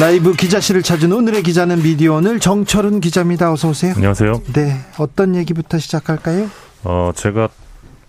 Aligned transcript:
라이브 0.00 0.32
기자실을 0.32 0.82
찾은 0.82 1.12
오늘의 1.12 1.42
기자는 1.42 1.82
미디어 1.82 2.14
오늘 2.14 2.40
정철은 2.40 3.00
기자입니다. 3.00 3.52
어서 3.52 3.68
오세요. 3.68 3.92
안녕하세요. 3.94 4.32
네, 4.54 4.78
어떤 4.98 5.36
얘기부터 5.36 5.78
시작할까요? 5.78 6.48
어, 6.84 7.12
제가 7.14 7.50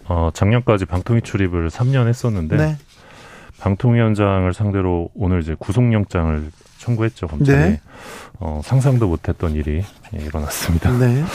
어, 0.06 0.30
작년까지 0.34 0.86
방통위 0.86 1.22
출입을 1.22 1.70
3년 1.70 2.08
했었는데 2.08 2.56
네. 2.56 2.78
방통위원장을 3.60 4.54
상대로 4.54 5.10
오늘 5.16 5.42
이제 5.42 5.54
구속영장을 5.60 6.50
청구했죠 6.78 7.28
검찰이. 7.28 7.58
네. 7.58 7.82
어, 8.40 8.62
상상도 8.64 9.10
못했던 9.10 9.54
일이 9.54 9.84
예, 10.16 10.24
일어났습니다. 10.24 10.98
네. 10.98 11.26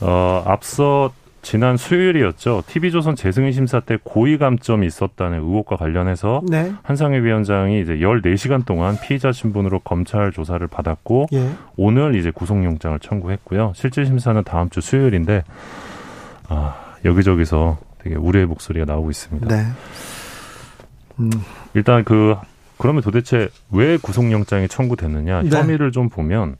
어, 0.00 0.44
앞서 0.46 1.12
지난 1.44 1.76
수요일이었죠. 1.76 2.64
TV조선 2.66 3.16
재승인 3.16 3.52
심사 3.52 3.78
때 3.78 3.98
고의 4.02 4.38
감점이 4.38 4.86
있었다는 4.86 5.38
의혹과 5.38 5.76
관련해서 5.76 6.42
네. 6.48 6.72
한상희 6.82 7.20
위원장이 7.20 7.82
이제 7.82 7.96
14시간 7.98 8.64
동안 8.64 8.96
피의자 9.00 9.30
신분으로 9.30 9.80
검찰 9.80 10.32
조사를 10.32 10.66
받았고 10.66 11.26
예. 11.34 11.50
오늘 11.76 12.16
이제 12.16 12.30
구속영장을 12.30 12.98
청구했고요. 12.98 13.74
실질 13.76 14.06
심사는 14.06 14.42
다음 14.42 14.70
주 14.70 14.80
수요일인데 14.80 15.44
아, 16.48 16.76
여기저기서 17.04 17.78
되게 17.98 18.16
우려의 18.16 18.46
목소리가 18.46 18.86
나오고 18.86 19.10
있습니다. 19.10 19.46
네. 19.46 19.66
음. 21.20 21.30
일단 21.74 22.04
그 22.04 22.36
그러면 22.78 23.02
도대체 23.02 23.50
왜 23.70 23.98
구속영장이 23.98 24.68
청구됐느냐 24.68 25.42
네. 25.42 25.56
혐의를 25.56 25.92
좀 25.92 26.08
보면 26.08 26.56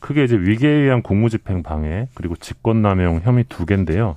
크게 0.00 0.24
이제 0.24 0.36
위계에 0.36 0.70
의한 0.70 1.02
공무집행 1.02 1.62
방해 1.62 2.08
그리고 2.14 2.36
직권남용 2.36 3.22
혐의 3.24 3.44
두 3.48 3.66
개인데요. 3.66 4.16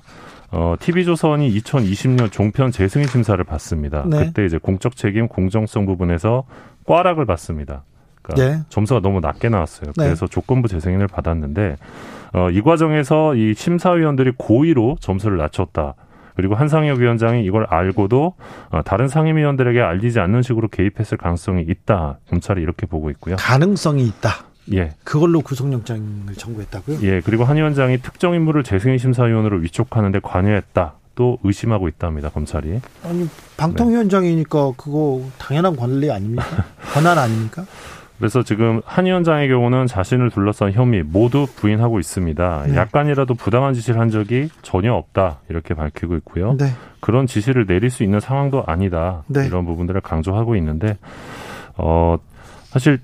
어, 0.50 0.74
TV조선이 0.78 1.50
2020년 1.58 2.30
종편 2.30 2.70
재승인 2.70 3.06
심사를 3.06 3.42
받습니다. 3.42 4.04
네. 4.06 4.26
그때 4.26 4.44
이제 4.44 4.58
공적 4.58 4.96
책임, 4.96 5.28
공정성 5.28 5.86
부분에서 5.86 6.44
꽈락을 6.84 7.24
받습니다. 7.24 7.84
그러니까 8.20 8.58
네. 8.58 8.62
점수가 8.68 9.00
너무 9.00 9.20
낮게 9.20 9.48
나왔어요. 9.48 9.92
네. 9.96 10.04
그래서 10.04 10.26
조건부 10.26 10.68
재승인을 10.68 11.08
받았는데 11.08 11.76
어, 12.34 12.50
이 12.50 12.60
과정에서 12.60 13.34
이 13.34 13.54
심사위원들이 13.54 14.32
고의로 14.36 14.96
점수를 15.00 15.38
낮췄다. 15.38 15.94
그리고 16.34 16.54
한상혁 16.54 16.98
위원장이 16.98 17.44
이걸 17.44 17.66
알고도 17.68 18.34
어, 18.70 18.82
다른 18.84 19.08
상임위원들에게 19.08 19.80
알리지 19.80 20.20
않는 20.20 20.42
식으로 20.42 20.68
개입했을 20.68 21.18
가능성이 21.18 21.62
있다. 21.62 22.18
검찰이 22.30 22.62
이렇게 22.62 22.86
보고 22.86 23.10
있고요. 23.10 23.36
가능성이 23.36 24.06
있다. 24.06 24.51
예. 24.72 24.92
그걸로 25.04 25.40
구속영장을 25.40 26.34
청구했다고요? 26.36 26.98
예. 27.02 27.20
그리고 27.20 27.44
한 27.44 27.56
위원장이 27.56 27.98
특정 27.98 28.34
인물을 28.34 28.62
재승인 28.62 28.98
심사위원으로 28.98 29.58
위촉하는데 29.58 30.20
관여했다. 30.20 30.94
또 31.14 31.38
의심하고 31.42 31.88
있답니다. 31.88 32.30
검찰이. 32.30 32.80
아니 33.04 33.28
방통위원장이니까 33.56 34.58
네. 34.58 34.72
그거 34.76 35.22
당연한 35.38 35.76
권리 35.76 36.10
아닙니까? 36.10 36.44
권한 36.94 37.18
아닙니까? 37.18 37.66
그래서 38.18 38.42
지금 38.44 38.80
한 38.84 39.06
위원장의 39.06 39.48
경우는 39.48 39.88
자신을 39.88 40.30
둘러싼 40.30 40.72
혐의 40.72 41.02
모두 41.02 41.46
부인하고 41.56 41.98
있습니다. 41.98 42.64
네. 42.68 42.76
약간이라도 42.76 43.34
부당한 43.34 43.74
지시를 43.74 44.00
한 44.00 44.10
적이 44.10 44.48
전혀 44.62 44.94
없다 44.94 45.40
이렇게 45.48 45.74
밝히고 45.74 46.16
있고요. 46.18 46.56
네. 46.56 46.72
그런 47.00 47.26
지시를 47.26 47.66
내릴 47.66 47.90
수 47.90 48.04
있는 48.04 48.20
상황도 48.20 48.62
아니다 48.66 49.24
네. 49.26 49.44
이런 49.44 49.66
부분들을 49.66 50.00
강조하고 50.02 50.54
있는데 50.54 50.96
어 51.76 52.16
사실 52.70 53.00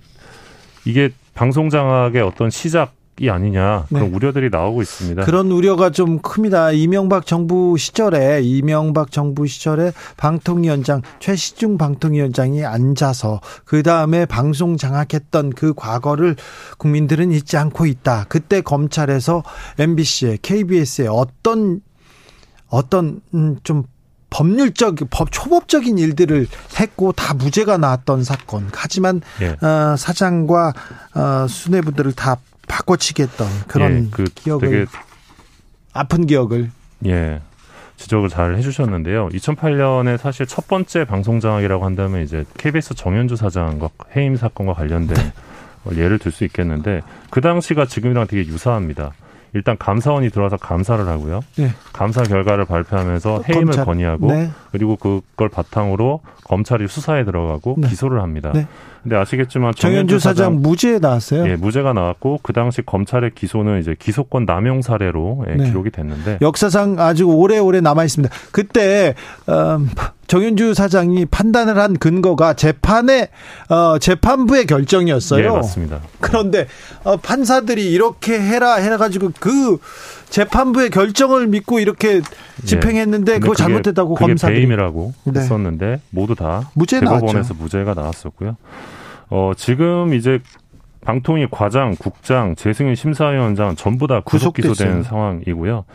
이게 0.84 1.10
방송 1.38 1.70
장악의 1.70 2.20
어떤 2.20 2.50
시작 2.50 2.94
이 3.20 3.28
아니냐 3.30 3.86
그런 3.88 4.10
네. 4.10 4.16
우려들이 4.16 4.48
나오고 4.50 4.82
있습니다. 4.82 5.24
그런 5.24 5.50
우려가 5.52 5.90
좀 5.90 6.20
큽니다. 6.20 6.72
이명박 6.72 7.26
정부 7.26 7.76
시절에 7.76 8.40
이명박 8.42 9.12
정부 9.12 9.46
시절에 9.46 9.92
방통위원장 10.16 11.02
최시중 11.20 11.78
방통위원장이 11.78 12.64
앉아서 12.64 13.40
그 13.64 13.84
다음에 13.84 14.26
방송 14.26 14.76
장악했던 14.76 15.50
그 15.50 15.74
과거를 15.74 16.34
국민들은 16.76 17.30
잊지 17.30 17.56
않고 17.56 17.86
있다. 17.86 18.26
그때 18.28 18.60
검찰에서 18.60 19.44
MBC에 19.78 20.38
KBS에 20.42 21.06
어떤 21.08 21.80
어떤 22.68 23.20
음, 23.34 23.58
좀 23.62 23.84
법률적 24.30 24.96
법 25.10 25.32
초법적인 25.32 25.98
일들을 25.98 26.46
했고 26.78 27.12
다 27.12 27.34
무죄가 27.34 27.78
나왔던 27.78 28.24
사건. 28.24 28.68
하지만 28.72 29.20
예. 29.40 29.66
어, 29.66 29.96
사장과 29.96 30.72
어, 31.14 31.46
수뇌부들을 31.48 32.12
다 32.12 32.36
바꿔치기했던 32.66 33.48
그런 33.66 34.04
예, 34.06 34.08
그 34.10 34.24
기억을 34.24 34.86
아픈 35.94 36.26
기억을 36.26 36.70
예 37.06 37.40
지적을 37.96 38.28
잘 38.28 38.56
해주셨는데요. 38.56 39.28
2008년에 39.30 40.18
사실 40.18 40.46
첫 40.46 40.68
번째 40.68 41.04
방송 41.04 41.40
장악이라고 41.40 41.84
한다면 41.84 42.22
이제 42.22 42.44
KBS 42.56 42.94
정현주 42.94 43.36
사장과 43.36 43.88
해임 44.14 44.36
사건과 44.36 44.74
관련된 44.74 45.16
네. 45.16 45.32
예를 45.96 46.18
들 46.18 46.30
수 46.32 46.44
있겠는데 46.44 47.00
그 47.30 47.40
당시가 47.40 47.86
지금이랑 47.86 48.26
되게 48.26 48.46
유사합니다. 48.46 49.12
일단 49.54 49.76
감사원이 49.78 50.30
들어와서 50.30 50.56
감사를 50.56 51.06
하고요. 51.06 51.40
네. 51.56 51.70
감사 51.92 52.22
결과를 52.22 52.64
발표하면서 52.64 53.42
해임을 53.48 53.64
검찰. 53.64 53.84
건의하고 53.84 54.32
네. 54.32 54.50
그리고 54.72 54.96
그걸 54.96 55.48
바탕으로 55.48 56.20
검찰이 56.44 56.86
수사에 56.88 57.24
들어가고 57.24 57.76
네. 57.78 57.88
기소를 57.88 58.22
합니다. 58.22 58.52
네. 58.54 58.66
근데 59.02 59.16
아시겠지만 59.16 59.72
정현주 59.74 60.18
사장, 60.18 60.34
사장, 60.34 60.62
무죄 60.62 60.98
나왔어요. 60.98 61.48
예, 61.48 61.56
무죄가 61.56 61.92
나왔고 61.92 62.40
그 62.42 62.52
당시 62.52 62.82
검찰의 62.82 63.30
기소는 63.34 63.80
이제 63.80 63.94
기소권 63.98 64.44
남용 64.44 64.82
사례로 64.82 65.46
예, 65.48 65.54
네. 65.54 65.64
기록이 65.64 65.90
됐는데 65.90 66.38
역사상 66.42 66.98
아주 66.98 67.24
오래오래 67.24 67.80
남아 67.80 68.04
있습니다. 68.04 68.34
그때 68.50 69.14
음, 69.48 69.88
정윤주 70.28 70.74
사장이 70.74 71.24
판단을 71.26 71.78
한 71.78 71.96
근거가 71.96 72.52
재판의 72.52 73.28
어, 73.70 73.98
재판부의 73.98 74.66
결정이었어요. 74.66 75.42
네, 75.42 75.48
맞습니다. 75.48 76.00
그런데 76.20 76.66
어, 77.02 77.16
판사들이 77.16 77.90
이렇게 77.90 78.38
해라 78.38 78.74
해가지고 78.74 79.32
그 79.40 79.78
재판부의 80.28 80.90
결정을 80.90 81.46
믿고 81.48 81.80
이렇게 81.80 82.20
집행했는데 82.64 83.32
네. 83.32 83.38
그거 83.38 83.52
그게, 83.52 83.62
잘못했다고 83.62 84.14
그게 84.14 84.26
검사들이 84.26 84.58
배임이라고 84.58 85.14
네. 85.24 85.40
했었는데 85.40 86.02
모두 86.10 86.34
다 86.34 86.70
무죄 86.74 87.00
대법원에서 87.00 87.54
무죄가 87.54 87.94
나왔었고요. 87.94 88.56
어, 89.30 89.52
지금 89.56 90.12
이제 90.12 90.40
방통위 91.00 91.46
과장, 91.50 91.96
국장, 91.98 92.54
재승인 92.54 92.94
심사위원장 92.94 93.76
전부 93.76 94.06
다 94.06 94.20
구속 94.22 94.52
기소된 94.52 95.04
상황이고요. 95.04 95.86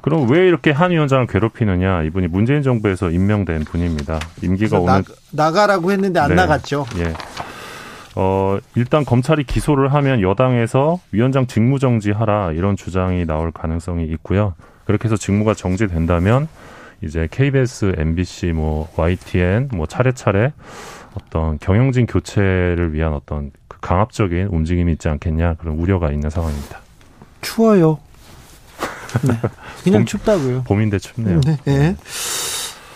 그럼 0.00 0.30
왜 0.30 0.46
이렇게 0.46 0.70
한 0.70 0.90
위원장을 0.90 1.26
괴롭히느냐? 1.26 2.02
이분이 2.04 2.28
문재인 2.28 2.62
정부에서 2.62 3.10
임명된 3.10 3.64
분입니다. 3.64 4.18
임기가 4.42 4.78
오늘 4.80 5.04
나, 5.32 5.50
가라고 5.50 5.92
했는데 5.92 6.18
안 6.20 6.30
네. 6.30 6.34
나갔죠. 6.36 6.86
예. 6.98 7.12
어, 8.16 8.58
일단 8.74 9.04
검찰이 9.04 9.44
기소를 9.44 9.92
하면 9.94 10.20
여당에서 10.20 11.00
위원장 11.12 11.46
직무 11.46 11.78
정지하라 11.78 12.52
이런 12.52 12.76
주장이 12.76 13.26
나올 13.26 13.52
가능성이 13.52 14.04
있고요. 14.06 14.54
그렇게 14.84 15.04
해서 15.04 15.16
직무가 15.16 15.54
정지된다면 15.54 16.48
이제 17.02 17.28
KBS, 17.30 17.94
MBC, 17.96 18.52
뭐 18.52 18.88
YTN 18.96 19.68
뭐 19.72 19.86
차례차례 19.86 20.52
어떤 21.14 21.58
경영진 21.58 22.06
교체를 22.06 22.92
위한 22.92 23.12
어떤 23.12 23.52
그 23.68 23.78
강압적인 23.80 24.48
움직임이 24.50 24.92
있지 24.92 25.08
않겠냐 25.08 25.54
그런 25.54 25.78
우려가 25.78 26.10
있는 26.10 26.30
상황입니다. 26.30 26.80
추워요. 27.40 27.98
네. 29.22 29.34
그냥 29.82 30.00
봄, 30.00 30.06
춥다고요. 30.06 30.62
봄인데 30.64 30.98
춥네요. 30.98 31.40
네. 31.44 31.58
네. 31.64 31.96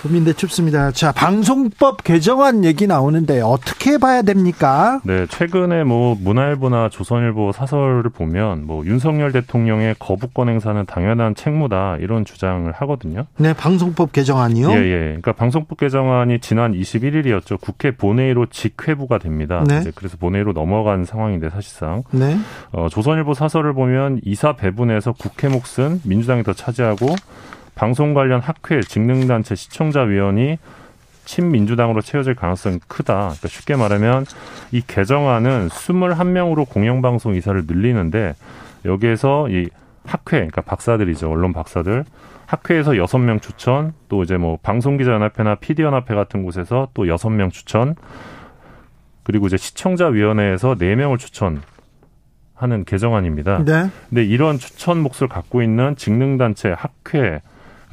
국민대 0.05 0.35
춥습니다. 0.35 0.91
자, 0.91 1.13
방송법 1.13 2.05
개정안 2.05 2.63
얘기 2.63 2.87
나오는데 2.87 3.41
어떻게 3.41 3.97
봐야 3.97 4.21
됩니까? 4.21 5.01
네, 5.03 5.25
최근에 5.27 5.85
뭐 5.85 6.15
문화일보나 6.21 6.91
조선일보 6.91 7.53
사설을 7.53 8.11
보면 8.11 8.67
뭐 8.67 8.85
윤석열 8.85 9.33
대통령의 9.33 9.97
거부권 9.99 10.51
행사는 10.51 10.85
당연한 10.85 11.35
책무다 11.35 11.97
이런 12.01 12.27
주장을 12.27 12.71
하거든요. 12.71 13.25
네, 13.39 13.55
방송법 13.55 14.13
개정안이요? 14.13 14.73
예, 14.73 14.77
예. 14.77 14.99
그러니까 15.07 15.33
방송법 15.33 15.79
개정안이 15.79 16.41
지난 16.41 16.75
21일이었죠. 16.75 17.59
국회 17.59 17.91
본회의로 17.91 18.45
직회부가 18.51 19.17
됩니다. 19.17 19.65
네. 19.67 19.85
그래서 19.95 20.19
본회의로 20.19 20.53
넘어간 20.53 21.07
상황인데 21.07 21.49
사실상 21.49 22.03
네. 22.11 22.37
어, 22.73 22.89
조선일보 22.91 23.33
사설을 23.33 23.73
보면 23.73 24.21
이사 24.23 24.55
배분에서 24.55 25.13
국회 25.13 25.49
몫은 25.49 26.03
민주당이 26.05 26.43
더 26.43 26.53
차지하고 26.53 27.07
방송 27.75 28.15
관련 28.15 28.41
학회, 28.41 28.81
직능단체, 28.81 29.55
시청자위원이 29.55 30.59
친민주당으로 31.25 32.03
채워질 32.03 32.35
가능성이 32.35 32.79
크다. 32.87 33.15
그러니까 33.15 33.49
쉽게 33.49 33.77
말하면 33.77 34.27
이 34.73 34.83
개정안은 34.87 35.69
21명으로 35.69 36.69
공영방송 36.69 37.35
이사를 37.35 37.65
늘리는데 37.67 38.35
여기에서 38.85 39.49
이 39.49 39.69
학회, 40.05 40.37
그러니까 40.37 40.61
박사들이죠. 40.61 41.31
언론 41.31 41.53
박사들. 41.53 42.05
학회에서 42.47 42.99
여섯 42.99 43.19
명 43.19 43.41
추천, 43.41 43.95
또 44.09 44.23
이제 44.23 44.37
뭐 44.37 44.59
방송기자연합회나 44.63 45.57
PD연합회 45.57 46.15
같은 46.15 46.43
곳에서 46.43 46.89
또 46.93 47.09
여섯 47.09 47.31
명 47.31 47.51
추천, 47.51 47.95
그리고 49.23 49.47
이제 49.47 49.57
시청자위원회에서 49.57 50.77
네명을 50.79 51.17
추천, 51.17 51.63
하는 52.55 52.85
개정안입니다. 52.85 53.65
네. 53.65 53.91
근데 54.09 54.25
이런 54.25 54.59
추천 54.59 55.01
몫을 55.01 55.29
갖고 55.29 55.63
있는 55.63 55.97
직능단체, 55.97 56.75
학회, 56.77 57.41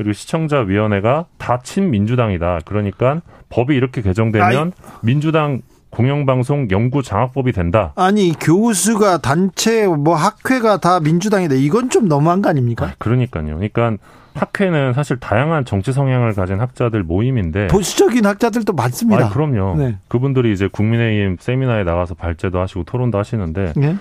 그리고 0.02 0.14
시청자위원회가 0.14 1.26
다 1.38 1.60
친민주당이다. 1.64 2.60
그러니까 2.66 3.22
법이 3.50 3.76
이렇게 3.76 4.02
개정되면 4.02 4.68
아이. 4.68 4.72
민주당 5.02 5.62
공영방송 5.92 6.70
연구 6.72 7.04
장학법이 7.04 7.52
된다. 7.52 7.94
아니 7.96 8.34
교수가 8.40 9.20
단체 9.20 9.86
뭐 9.86 10.16
학회가 10.16 10.80
다 10.80 11.00
민주당이다. 11.00 11.56
이건 11.56 11.90
좀 11.90 12.08
너무한 12.08 12.42
거 12.42 12.50
아닙니까? 12.50 12.86
아, 12.86 12.94
그러니까요. 12.98 13.46
그러니까 13.46 13.98
학회는 14.34 14.94
사실 14.94 15.20
다양한 15.20 15.66
정치 15.66 15.92
성향을 15.92 16.34
가진 16.34 16.60
학자들 16.62 17.04
모임인데 17.04 17.68
보수적인 17.68 18.26
학자들도 18.26 18.72
많습니다. 18.74 19.26
아, 19.26 19.30
그럼요. 19.30 19.76
네. 19.78 19.98
그분들이 20.08 20.54
이제 20.54 20.70
국민의힘 20.72 21.38
세미나에 21.40 21.84
나가서 21.84 22.16
발제도 22.16 22.60
하시고 22.60 22.86
토론도 22.86 23.18
하시는데 23.18 23.74
네. 23.76 23.98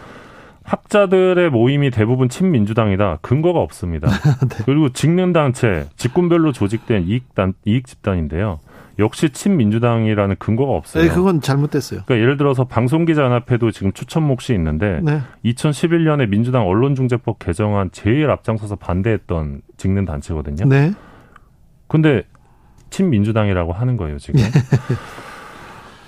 학자들의 0.71 1.51
모임이 1.51 1.91
대부분 1.91 2.29
친민주당이다. 2.29 3.19
근거가 3.23 3.59
없습니다. 3.59 4.09
네. 4.49 4.63
그리고 4.65 4.89
직능단체, 4.91 5.89
직군별로 5.97 6.53
조직된 6.53 7.09
이익단, 7.09 7.55
이익 7.65 7.89
집단인데요. 7.89 8.61
역시 9.01 9.31
친민주당이라는 9.31 10.37
근거가 10.39 10.73
없어요. 10.73 11.05
네, 11.05 11.11
그건 11.11 11.41
잘못됐어요. 11.41 12.03
그러니까 12.05 12.23
예를 12.23 12.37
들어서 12.37 12.65
방송기자연합회도 12.65 13.73
지금 13.73 13.93
추천 13.93 14.23
몫이 14.23 14.55
있는데 14.55 15.01
네. 15.03 15.23
2011년에 15.45 16.29
민주당 16.29 16.69
언론중재법 16.69 17.41
개정안 17.41 17.91
제일 17.91 18.31
앞장서서 18.31 18.77
반대했던 18.77 19.63
직능 19.77 20.05
단체거든요. 20.05 20.67
네. 20.67 20.93
근데 21.89 22.23
친민주당이라고 22.91 23.73
하는 23.73 23.97
거예요, 23.97 24.19
지금. 24.19 24.41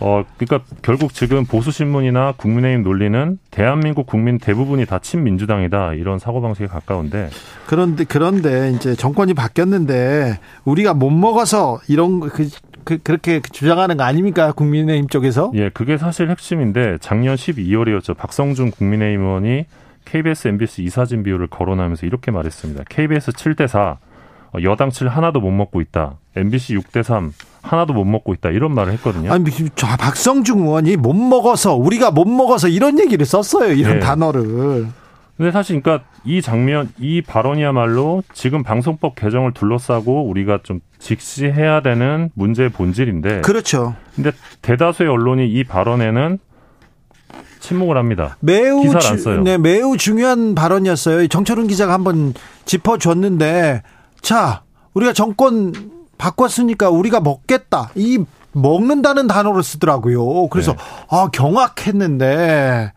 어, 0.05 0.25
그러니까 0.37 0.69
결국 0.83 1.15
지금 1.15 1.47
보수 1.47 1.71
신문이나 1.71 2.33
국민의힘 2.37 2.83
논리는 2.83 3.39
대한민국 3.53 4.07
국민 4.07 4.39
대부분이 4.39 4.85
다 4.85 4.99
친민주당이다 4.99 5.95
이런 5.95 6.19
사고 6.19 6.41
방식에 6.41 6.67
가까운데 6.67 7.31
그런데 7.67 8.03
그런데 8.03 8.73
이제 8.73 8.97
정권이 8.97 9.35
바뀌었는데 9.35 10.41
우리가 10.65 10.93
못 10.93 11.11
먹어서 11.11 11.79
이런 11.89 12.19
그, 12.19 12.49
그 12.85 12.99
그렇게 12.99 13.41
주장하는 13.41 13.97
거 13.97 14.03
아닙니까 14.03 14.51
국민의힘 14.51 15.07
쪽에서? 15.07 15.53
예, 15.55 15.69
그게 15.69 15.97
사실 15.97 16.29
핵심인데 16.31 16.99
작년 17.01 17.37
12월이었죠. 17.37 18.17
박성준 18.17 18.73
국민의힘 18.73 19.21
의원이 19.25 19.67
KBS, 20.05 20.49
MBC 20.49 20.83
이사진 20.83 21.23
비율을 21.23 21.47
거론하면서 21.47 22.07
이렇게 22.07 22.33
말했습니다. 22.33 22.85
KBS 22.89 23.31
7대 23.31 23.69
4, 23.69 23.99
여당 24.65 24.91
7 24.91 25.07
하나도 25.07 25.41
못 25.41 25.53
먹고 25.53 25.81
있다. 25.81 26.15
MBC 26.35 26.77
6대 26.77 27.05
3 27.05 27.33
하나도 27.63 27.95
못 27.95 28.05
먹고 28.05 28.35
있다 28.35 28.51
이런 28.51 28.75
말을 28.75 28.93
했거든요. 28.95 29.33
아니 29.33 29.45
저 29.77 29.87
박성중 29.97 30.61
의원이 30.61 30.97
못 30.97 31.15
먹어서 31.15 31.75
우리가 31.75 32.11
못 32.11 32.27
먹어서 32.27 32.69
이런 32.69 32.99
얘기를 32.99 33.25
썼어요. 33.25 33.73
이런 33.73 33.95
네. 33.95 34.01
단어를. 34.01 34.89
근데 35.37 35.51
사실 35.51 35.81
그러니까 35.81 36.05
이 36.25 36.43
장면 36.43 36.91
이 36.99 37.23
발언이야말로 37.23 38.23
지금 38.33 38.63
방송법 38.63 39.15
개정을 39.15 39.53
둘러싸고 39.55 40.29
우리가 40.29 40.61
좀 40.63 40.81
직시해야 40.99 41.81
되는 41.81 42.31
문제의 42.35 42.69
본질인데. 42.69 43.41
그렇죠. 43.41 43.95
근데 44.15 44.33
대다수의 44.61 45.09
언론이 45.09 45.49
이 45.49 45.65
발언에는 45.65 46.39
침묵을 47.61 47.97
합니다. 47.97 48.37
매우 48.41 48.83
기사를 48.83 49.07
안 49.07 49.19
써요. 49.19 49.43
네, 49.43 49.57
매우 49.57 49.97
중요한 49.97 50.55
발언이었어요. 50.55 51.29
정철훈 51.29 51.69
기자가 51.69 51.93
한번 51.93 52.35
짚어줬는데, 52.65 53.83
자, 54.21 54.63
우리가 54.95 55.13
정권 55.13 55.73
바꿨으니까 56.23 56.89
우리가 56.89 57.21
먹겠다. 57.21 57.91
이 57.97 58.25
먹는다는 58.53 59.27
단어를 59.27 59.65
쓰더라고요. 59.65 60.49
그래서 60.49 60.73
네. 60.73 60.79
아 61.11 61.29
경악했는데 61.33 62.93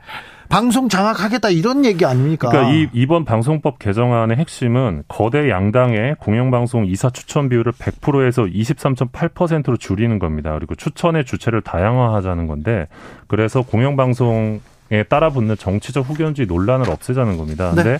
방송 0.48 0.90
장악하겠다 0.90 1.50
이런 1.50 1.86
얘기 1.86 2.06
아닙니까? 2.06 2.50
그러니까 2.50 2.72
이 2.72 2.88
이번 2.94 3.26
방송법 3.26 3.80
개정안의 3.80 4.38
핵심은 4.38 5.06
거대 5.08 5.50
양당의 5.50 6.18
공영방송 6.20 6.86
이사 6.86 7.10
추천 7.10 7.50
비율을 7.50 7.72
100%에서 7.72 8.44
23.8%로 8.44 9.78
줄이는 9.78 10.20
겁니다. 10.20 10.54
그리고 10.54 10.76
추천의 10.76 11.26
주체를 11.26 11.62
다양화하자는 11.62 12.46
건데 12.46 12.88
그래서 13.28 13.64
공영방송 13.64 14.62
에 14.92 15.02
따라 15.02 15.32
붙는 15.32 15.58
정치적 15.58 16.08
후견주의 16.08 16.46
논란을 16.46 16.92
없애자는 16.92 17.38
겁니다. 17.38 17.72
네. 17.72 17.84
근데 17.84 17.98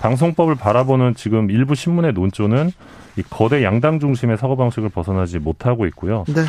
방송법을 0.00 0.54
바라보는 0.54 1.16
지금 1.16 1.50
일부 1.50 1.74
신문의 1.74 2.12
논조는 2.12 2.70
이 3.16 3.22
거대 3.28 3.64
양당 3.64 4.00
중심의 4.00 4.38
사고 4.38 4.56
방식을 4.56 4.88
벗어나지 4.88 5.38
못하고 5.38 5.86
있고요. 5.86 6.24
네. 6.28 6.44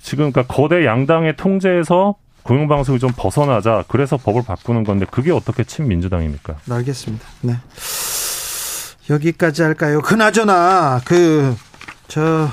지금 0.00 0.32
그러니까 0.32 0.52
거대 0.54 0.84
양당의 0.86 1.36
통제에서 1.36 2.14
공영 2.42 2.68
방송이 2.68 2.98
좀 2.98 3.10
벗어나자 3.16 3.84
그래서 3.88 4.16
법을 4.16 4.42
바꾸는 4.46 4.84
건데 4.84 5.06
그게 5.10 5.30
어떻게 5.30 5.64
친민주당입니까? 5.64 6.56
알겠습니다. 6.70 7.24
네. 7.42 7.54
여기까지 9.10 9.62
할까요? 9.62 10.00
그나저나 10.00 11.00
그 11.04 11.54
저 12.10 12.48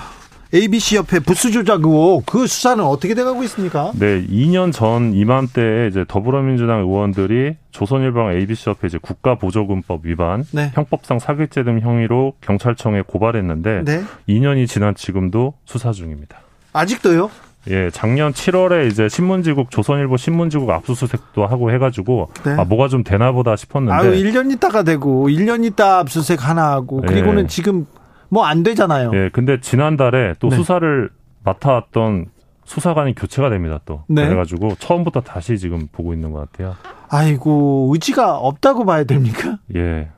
ABC 0.54 0.98
협회 0.98 1.20
부수 1.20 1.52
조작 1.52 1.84
의혹 1.84 2.26
그 2.26 2.48
수사는 2.48 2.84
어떻게 2.84 3.14
돼가고 3.14 3.44
있습니까? 3.44 3.92
네, 3.96 4.26
2년 4.28 4.72
전 4.72 5.14
이맘때 5.14 5.88
이제 5.92 6.06
더불어민주당 6.08 6.80
의원들이 6.80 7.56
조선일보랑 7.72 8.32
ABC 8.38 8.70
협회 8.70 8.88
이제 8.88 8.98
국가보조금법 9.02 10.06
위반, 10.06 10.46
네. 10.52 10.72
형법상 10.74 11.20
사기죄 11.20 11.64
등 11.64 11.80
혐의로 11.82 12.34
경찰청에 12.42 13.02
고발했는데 13.02 13.84
네. 13.86 14.04
2년이 14.30 14.68
지난 14.68 14.96
지금도 14.96 15.54
수사 15.66 15.92
중입니다. 15.92 16.40
아직도요? 16.74 17.30
예, 17.70 17.90
작년 17.92 18.32
7월에 18.32 18.90
이제 18.90 19.10
신문지국 19.10 19.70
조선일보 19.70 20.16
신문지국 20.16 20.70
압수수색도 20.70 21.46
하고 21.46 21.72
해가지고 21.72 22.30
네. 22.46 22.52
아 22.52 22.64
뭐가 22.64 22.88
좀 22.88 23.04
되나 23.04 23.34
보다 23.34 23.56
싶었는데. 23.56 23.94
아유, 23.94 24.12
1년 24.12 24.52
있다가 24.54 24.84
되고 24.84 25.28
1년 25.28 25.66
있다 25.66 26.00
압수수색 26.00 26.48
하나 26.48 26.72
하고 26.72 27.02
그리고는 27.02 27.44
예. 27.44 27.48
지금 27.48 27.86
뭐 28.30 28.46
안 28.46 28.64
되잖아요. 28.64 29.12
예, 29.14 29.30
근데 29.32 29.60
지난달에 29.60 30.36
또 30.40 30.50
네. 30.50 30.56
수사를 30.56 31.10
맡아왔던 31.44 32.28
수사관이 32.66 33.16
교체가 33.16 33.50
됩니다 33.50 33.80
또 33.86 34.04
네. 34.08 34.26
그래가지고 34.26 34.76
처음부터 34.80 35.22
다시 35.22 35.58
지금 35.58 35.88
보고 35.92 36.14
있는 36.14 36.32
것 36.32 36.52
같아요. 36.52 36.76
아이고 37.10 37.90
의지가 37.94 38.38
없다고 38.38 38.86
봐야 38.86 39.04
됩니까? 39.06 39.58
예. 39.76 40.10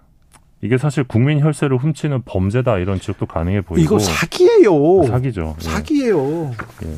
이게 0.62 0.78
사실 0.78 1.04
국민 1.04 1.39
혈세를 1.39 1.78
훔치는 1.78 2.24
범죄다 2.25 2.80
이런 2.80 3.00
지적도 3.00 3.25
가능해 3.28 3.62
보이고 3.62 3.82
이거 3.82 4.00
사기예요. 4.00 5.04
사기죠. 5.04 5.56
예. 5.60 5.63
사기예요. 5.63 6.51
예. 6.84 6.96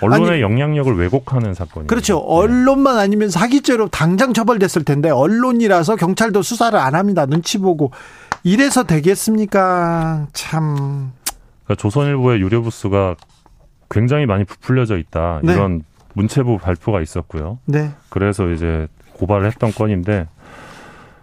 언론의 0.00 0.30
아니, 0.30 0.40
영향력을 0.40 0.96
왜곡하는 0.98 1.54
사건이죠. 1.54 1.86
그렇죠. 1.88 2.14
네. 2.16 2.22
언론만 2.26 2.98
아니면 2.98 3.28
사기죄로 3.28 3.88
당장 3.88 4.32
처벌됐을 4.32 4.84
텐데 4.84 5.10
언론이라서 5.10 5.96
경찰도 5.96 6.42
수사를 6.42 6.76
안 6.78 6.94
합니다. 6.94 7.26
눈치 7.26 7.58
보고 7.58 7.92
이래서 8.44 8.82
되겠습니까? 8.84 10.26
참. 10.32 11.12
그러니까 11.64 11.80
조선일보의 11.80 12.40
유료 12.40 12.62
부수가 12.62 13.16
굉장히 13.90 14.26
많이 14.26 14.44
부풀려져 14.44 14.98
있다. 14.98 15.40
네. 15.42 15.52
이런 15.52 15.84
문체부 16.14 16.58
발표가 16.58 17.00
있었고요. 17.00 17.58
네. 17.64 17.90
그래서 18.08 18.48
이제 18.50 18.88
고발을 19.14 19.46
했던 19.46 19.72
건인데 19.72 20.26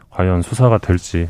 과연 0.10 0.42
수사가 0.42 0.78
될지 0.78 1.28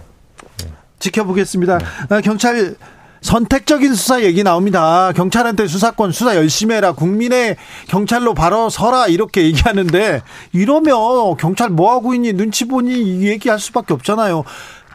네. 0.62 0.72
지켜보겠습니다. 1.00 1.78
네. 1.78 1.86
아, 2.10 2.22
경찰 2.22 2.76
선택적인 3.22 3.96
수사 3.96 4.24
얘기 4.24 4.44
나옵니다. 4.44 5.12
경찰한테 5.12 5.68
수사권 5.68 6.12
수사 6.12 6.36
열심히 6.36 6.76
해라. 6.76 6.94
국민의 6.94 7.58
경찰로 7.88 8.34
바로 8.34 8.70
서라. 8.70 9.08
이렇게 9.08 9.44
얘기하는데 9.44 10.22
이러면 10.54 11.36
경찰 11.38 11.70
뭐 11.70 11.92
하고 11.92 12.14
있니? 12.14 12.34
눈치 12.34 12.66
보니 12.66 13.24
얘기할 13.28 13.60
수밖에 13.60 13.94
없잖아요. 13.94 14.44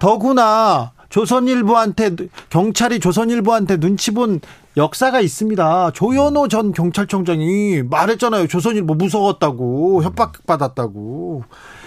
더구나 0.01 0.93
조선일보한테 1.09 2.17
경찰이 2.51 2.99
조선일보한테 2.99 3.79
눈치 3.79 4.11
본 4.11 4.41
역사가 4.77 5.21
있습니다. 5.21 5.93
조현호 5.93 6.49
전 6.49 6.73
경찰청장이 6.73 7.85
말했잖아요. 7.85 8.49
조선일보 8.49 8.95
무서웠다고 8.95 10.03
협박받았다고 10.03 11.45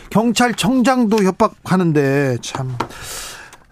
경찰청장도 0.10 1.24
협박하는데 1.24 2.38
참 2.42 2.78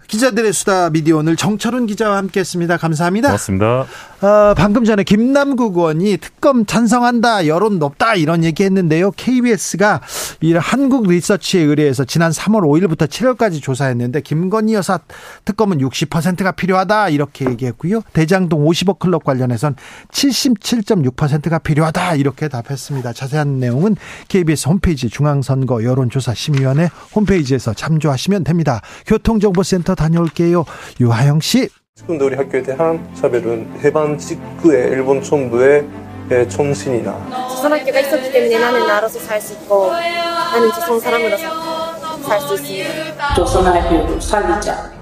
기자들의 0.06 0.52
수다 0.52 0.90
미디어 0.90 1.16
오늘 1.16 1.36
정철은 1.36 1.86
기자와 1.86 2.16
함께했습니다. 2.18 2.76
감사합니다. 2.76 3.28
고맙습니다. 3.28 3.86
어, 4.22 4.54
방금 4.56 4.84
전에 4.84 5.02
김남국 5.02 5.76
의원이 5.76 6.16
특검 6.18 6.64
찬성한다, 6.64 7.46
여론 7.46 7.78
높다 7.78 8.14
이런 8.14 8.44
얘기했는데요. 8.44 9.10
KBS가 9.12 10.00
이 10.40 10.54
한국 10.54 11.08
리서치에 11.08 11.62
의뢰해서 11.62 12.04
지난 12.04 12.30
3월 12.30 12.62
5일부터 12.62 13.08
7월까지 13.08 13.60
조사했는데 13.60 14.20
김건희 14.22 14.74
여사 14.74 15.00
특검은 15.44 15.78
60%가 15.78 16.52
필요하다 16.52 17.10
이렇게 17.10 17.44
얘기했고요. 17.50 18.02
대장동 18.12 18.64
50억 18.64 19.00
클럽 19.00 19.24
관련해선 19.24 19.76
77.6%가 20.12 21.58
필요하다 21.58 22.14
이렇게 22.14 22.48
답했습니다. 22.48 23.12
자세한 23.12 23.58
내용은 23.58 23.96
KBS 24.28 24.68
홈페이지 24.68 25.10
중앙선거 25.10 25.82
여론조사심의위원회 25.84 26.88
홈페이지에서 27.14 27.74
참조하시면 27.74 28.44
됩니다. 28.44 28.80
교통정보센터 29.06 29.95
다녀올게요. 29.96 30.64
유하영 31.00 31.40
씨. 31.40 31.68
지금도 31.96 32.26
우리 32.26 32.36
학교에 32.36 32.62
대한 32.62 33.08
차별은 33.14 33.80
해방 33.82 34.16
직후에 34.18 34.88
일본 34.88 35.22
정부의 35.22 35.84
정신이나 36.48 37.48
조선학교가 37.48 38.00
있었기 38.00 38.30
때문에 38.32 38.58
나는 38.58 38.86
나로서 38.86 39.18
살 39.18 39.40
수 39.40 39.54
있고 39.54 39.90
나는 39.92 40.70
조선 40.72 41.00
사람으로서 41.00 42.18
살 42.22 42.40
수 42.40 42.54
있습니다. 42.54 43.34
조선학교를 43.34 44.20
살리자. 44.20 44.92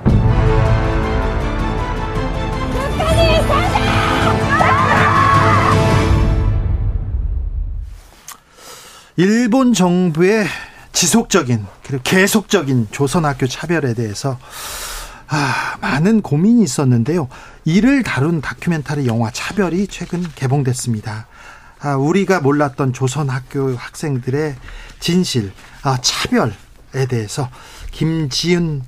일본 9.17 9.73
정부의 9.73 10.45
지속적인 10.95 11.67
그리고 11.83 12.03
계속적인 12.05 12.89
조선학교 12.91 13.47
차별에 13.47 13.93
대해서 13.93 14.39
아, 15.27 15.77
많은 15.81 16.23
고민이 16.23 16.63
있었는데요. 16.63 17.29
이를 17.65 18.03
다룬 18.03 18.41
다큐멘터리 18.41 19.07
영화 19.07 19.31
차별이 19.31 19.87
최근 19.89 20.23
개봉됐습니다. 20.35 21.27
아, 21.81 21.97
우리가 21.97 22.41
몰랐던 22.41 22.93
조선학교 22.93 23.75
학생들의 23.77 24.55
진실, 25.01 25.53
아, 25.83 25.99
차별에 26.01 27.07
대해서 27.09 27.51
김지은, 27.91 28.83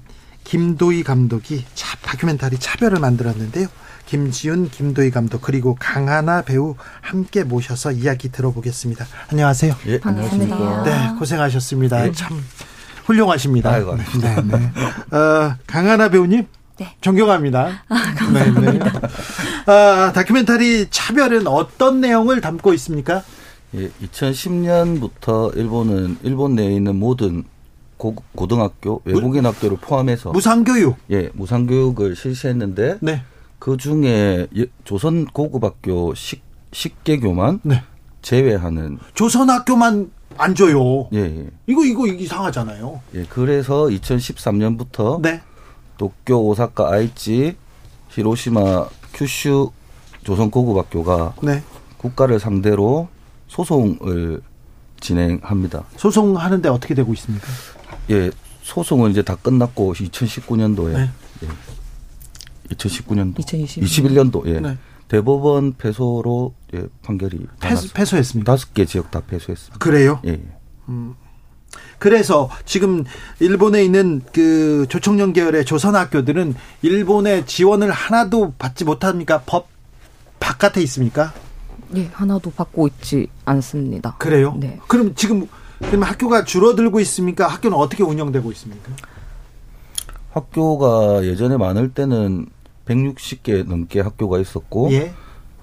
김도희 0.45 1.03
감독이 1.03 1.65
차, 1.75 1.97
다큐멘터리 2.03 2.59
차별을 2.59 3.01
만들었는데요. 3.01 3.67
김지훈, 4.07 4.71
김도희 4.71 5.11
감독 5.11 5.43
그리고 5.43 5.77
강하나 5.79 6.43
배우 6.43 6.77
함께 7.01 7.43
모셔서 7.43 7.93
이야기 7.93 8.31
들어보겠습니다. 8.31 9.05
안녕하세요. 9.31 9.75
예, 9.89 10.01
안녕하십니까. 10.03 10.83
네, 10.85 11.19
고생하셨습니다. 11.19 12.07
예. 12.07 12.13
참 12.13 12.41
훌륭하십니다. 13.05 13.71
아이고, 13.71 13.97
네, 13.97 14.43
네. 14.43 15.17
어, 15.17 15.57
강하나 15.67 16.09
배우님. 16.09 16.47
네. 16.79 16.95
존경합니다. 17.01 17.85
아, 17.89 18.15
감사합니다. 18.17 18.73
네, 18.73 18.79
네. 18.79 19.73
아, 19.73 20.13
다큐멘터리 20.13 20.89
차별은 20.91 21.47
어떤 21.47 22.01
내용을 22.01 22.41
담고 22.41 22.75
있습니까? 22.75 23.23
예, 23.75 23.89
2010년부터 24.05 25.57
일본은 25.57 26.19
일본 26.23 26.55
내에 26.55 26.73
있는 26.75 26.97
모든 26.97 27.45
고, 27.97 28.15
고등학교, 28.35 29.01
외국인 29.05 29.47
학교를 29.47 29.79
포함해서 29.81 30.31
무상교육. 30.31 30.97
예, 31.11 31.31
무상교육을 31.33 32.15
실시했는데 32.15 32.99
네. 33.01 33.23
그 33.67 33.77
중에 33.77 34.47
예, 34.57 34.67
조선 34.85 35.25
고급학교 35.25 36.15
10, 36.15 36.41
10개교만 36.71 37.59
네. 37.65 37.83
제외하는 38.23 39.01
조선 39.15 39.51
학교만 39.51 40.13
안 40.39 40.55
줘요. 40.55 41.09
예, 41.13 41.19
예. 41.19 41.51
이거 41.67 41.85
이거 41.85 42.07
이상하잖아요. 42.07 43.01
예, 43.17 43.25
그래서 43.25 43.87
2013년부터 43.87 45.21
네. 45.21 45.43
도쿄, 45.99 46.39
오사카, 46.43 46.93
아이치, 46.93 47.57
히로시마, 48.11 48.87
큐슈 49.13 49.73
조선 50.23 50.53
고급학교가 50.53 51.35
네. 51.43 51.65
국가를 51.97 52.39
상대로 52.39 53.09
소송을 53.49 54.43
진행합니다. 55.01 55.87
소송하는데 55.97 56.69
어떻게 56.69 56.95
되고 56.95 57.13
있습니까? 57.15 57.49
예, 58.11 58.31
소송은 58.63 59.11
이제 59.11 59.23
다 59.23 59.35
끝났고 59.35 59.95
2019년도에 59.95 60.93
네. 60.93 61.11
예. 61.43 61.49
2019년도 62.71 63.39
2021. 63.41 63.85
21년도 63.85 64.47
예. 64.47 64.61
네. 64.61 64.77
대법원 65.09 65.75
패소로 65.77 66.55
예, 66.75 66.85
판결이 67.03 67.47
패소. 67.61 67.93
패소했습니까? 67.95 68.53
다섯 68.53 68.75
개 68.75 68.85
지역 68.85 69.11
다 69.11 69.23
패소했습니다. 69.27 69.79
그래요? 69.79 70.21
예. 70.27 70.31
예. 70.31 70.43
그래서 71.99 72.51
지금 72.65 73.05
일본에 73.41 73.85
있는 73.85 74.23
그 74.33 74.87
조청년 74.89 75.33
계열의 75.33 75.65
조선 75.65 75.95
학교들은 75.95 76.55
일본의 76.83 77.47
지원을 77.47 77.91
하나도 77.91 78.55
받지 78.59 78.85
못합니까? 78.85 79.43
법 79.47 79.69
바깥에 80.41 80.83
있습니까? 80.83 81.33
예, 81.97 82.09
하나도 82.13 82.51
받고 82.53 82.89
있지 82.89 83.29
않습니다. 83.45 84.17
그래요? 84.19 84.57
네. 84.59 84.79
그럼 84.87 85.15
지금 85.15 85.47
그럼 85.79 86.03
학교가 86.03 86.45
줄어들고 86.45 87.01
있습니까? 87.01 87.47
학교는 87.47 87.77
어떻게 87.77 88.03
운영되고 88.03 88.51
있습니까? 88.53 88.93
학교가 90.33 91.25
예전에 91.25 91.57
많을 91.57 91.93
때는 91.93 92.47
160개 92.87 93.67
넘게 93.67 94.01
학교가 94.01 94.39
있었고 94.39 94.91
예. 94.93 95.13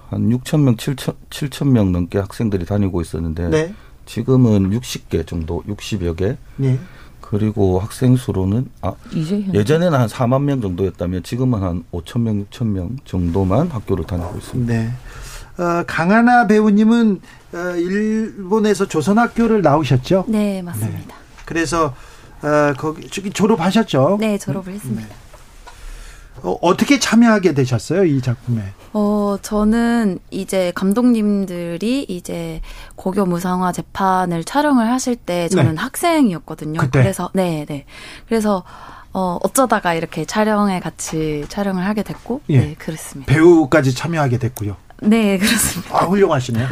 한 0.09 0.29
6천 0.29 0.61
명, 0.61 0.75
7천 0.75 1.15
7천 1.29 1.69
명 1.69 1.91
넘게 1.91 2.19
학생들이 2.19 2.65
다니고 2.65 3.01
있었는데 3.01 3.49
네. 3.49 3.73
지금은 4.05 4.69
60개 4.71 5.25
정도, 5.25 5.63
60여 5.63 6.15
개. 6.15 6.37
예. 6.61 6.79
그리고 7.21 7.79
학생 7.79 8.15
수로는 8.15 8.69
아 8.81 8.93
예전에는 9.53 9.97
한 9.97 10.07
4만 10.07 10.43
명 10.43 10.61
정도였다면 10.61 11.23
지금은 11.23 11.63
한 11.63 11.83
5천 11.91 12.19
명, 12.21 12.45
6천 12.45 12.67
명 12.67 12.97
정도만 13.05 13.69
학교를 13.69 14.05
다니고 14.05 14.37
있습니다. 14.37 14.73
네. 14.73 14.91
어, 15.57 15.83
강하나 15.87 16.45
배우님은 16.45 17.21
어, 17.53 17.57
일본에서 17.77 18.87
조선학교를 18.87 19.61
나오셨죠? 19.61 20.25
네, 20.27 20.61
맞습니다. 20.61 21.15
그래서 21.45 21.95
어, 22.41 22.73
거기 22.77 23.09
졸업하셨죠? 23.09 24.17
네, 24.19 24.37
졸업을 24.37 24.73
했습니다. 24.73 25.07
어, 25.07 25.22
어떻게 26.41 26.99
참여하게 26.99 27.53
되셨어요 27.53 28.05
이 28.05 28.21
작품에? 28.21 28.61
어, 28.93 29.37
저는 29.41 30.19
이제 30.29 30.71
감독님들이 30.75 32.05
이제 32.07 32.61
고교 32.95 33.25
무상화 33.25 33.71
재판을 33.71 34.43
촬영을 34.43 34.89
하실 34.89 35.15
때 35.15 35.49
저는 35.49 35.75
네. 35.75 35.81
학생이었거든요. 35.81 36.79
그때? 36.79 37.01
그래서 37.01 37.31
네, 37.33 37.65
네. 37.67 37.85
그래서 38.27 38.63
어, 39.11 39.39
어쩌다가 39.41 39.93
이렇게 39.93 40.25
촬영에 40.25 40.79
같이 40.79 41.45
촬영을 41.49 41.85
하게 41.85 42.03
됐고 42.03 42.41
예. 42.49 42.59
네, 42.59 42.75
그렇습니다. 42.77 43.31
배우까지 43.31 43.95
참여하게 43.95 44.37
됐고요. 44.37 44.75
네, 45.03 45.37
그렇습니다. 45.37 45.97
아 45.97 46.05
훌륭하시네요. 46.05 46.67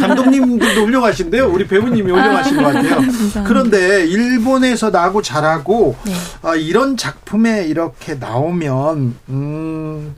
감독님들도 0.00 0.82
훌륭하신데요. 0.82 1.48
우리 1.48 1.66
배우님이 1.66 2.10
훌륭하신 2.10 2.56
것 2.56 2.62
같아요. 2.62 3.44
그런데 3.46 4.06
일본에서 4.06 4.90
나고 4.90 5.22
자라고 5.22 5.96
네. 6.04 6.12
아, 6.42 6.54
이런 6.54 6.96
작품에 6.96 7.64
이렇게 7.66 8.14
나오면 8.14 9.16
음, 9.28 10.14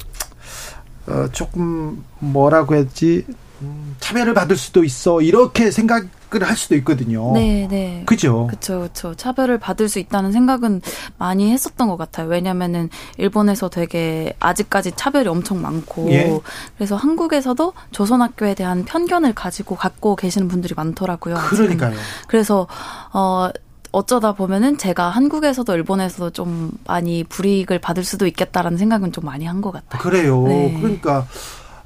어, 1.07 1.26
조금 1.33 2.02
뭐라고 2.19 2.75
했지 2.75 3.25
음, 3.62 3.97
차별을 4.00 4.35
받을 4.35 4.57
수도 4.57 4.85
있어 4.85 5.21
이렇게 5.21 5.71
생각 5.71 6.07
을 6.35 6.45
할 6.45 6.57
수도 6.57 6.75
있거든요. 6.77 7.33
네, 7.33 7.67
네. 7.69 8.03
그죠? 8.07 8.47
그쵸, 8.49 8.83
그쵸. 8.83 9.15
차별을 9.15 9.59
받을 9.59 9.89
수 9.89 9.99
있다는 9.99 10.33
생각은 10.33 10.81
많이 11.19 11.51
했었던 11.51 11.89
것 11.89 11.97
같아요. 11.97 12.29
왜냐면은, 12.29 12.89
일본에서 13.19 13.69
되게, 13.69 14.33
아직까지 14.41 14.93
차별이 14.97 15.29
엄청 15.29 15.61
많고, 15.61 16.11
예. 16.13 16.41
그래서 16.77 16.97
한국에서도 16.97 17.73
조선학교에 17.91 18.55
대한 18.55 18.85
편견을 18.85 19.35
가지고 19.35 19.77
갖고 19.77 20.17
계시는 20.17 20.49
분들이 20.49 20.75
많더라고요. 20.77 21.37
아직은. 21.37 21.57
그러니까요. 21.57 21.97
그래서, 22.29 22.67
어, 23.13 23.51
어쩌다 23.93 24.33
보면은 24.35 24.79
제가 24.79 25.09
한국에서도 25.09 25.75
일본에서도 25.75 26.31
좀 26.31 26.71
많이 26.87 27.25
불이익을 27.25 27.81
받을 27.81 28.05
수도 28.05 28.27
있겠다라는 28.29 28.79
생각은 28.79 29.11
좀 29.11 29.25
많이 29.25 29.47
한 29.47 29.61
것 29.61 29.73
같아요. 29.73 30.01
그래요. 30.01 30.45
네. 30.47 30.79
그러니까 30.81 31.27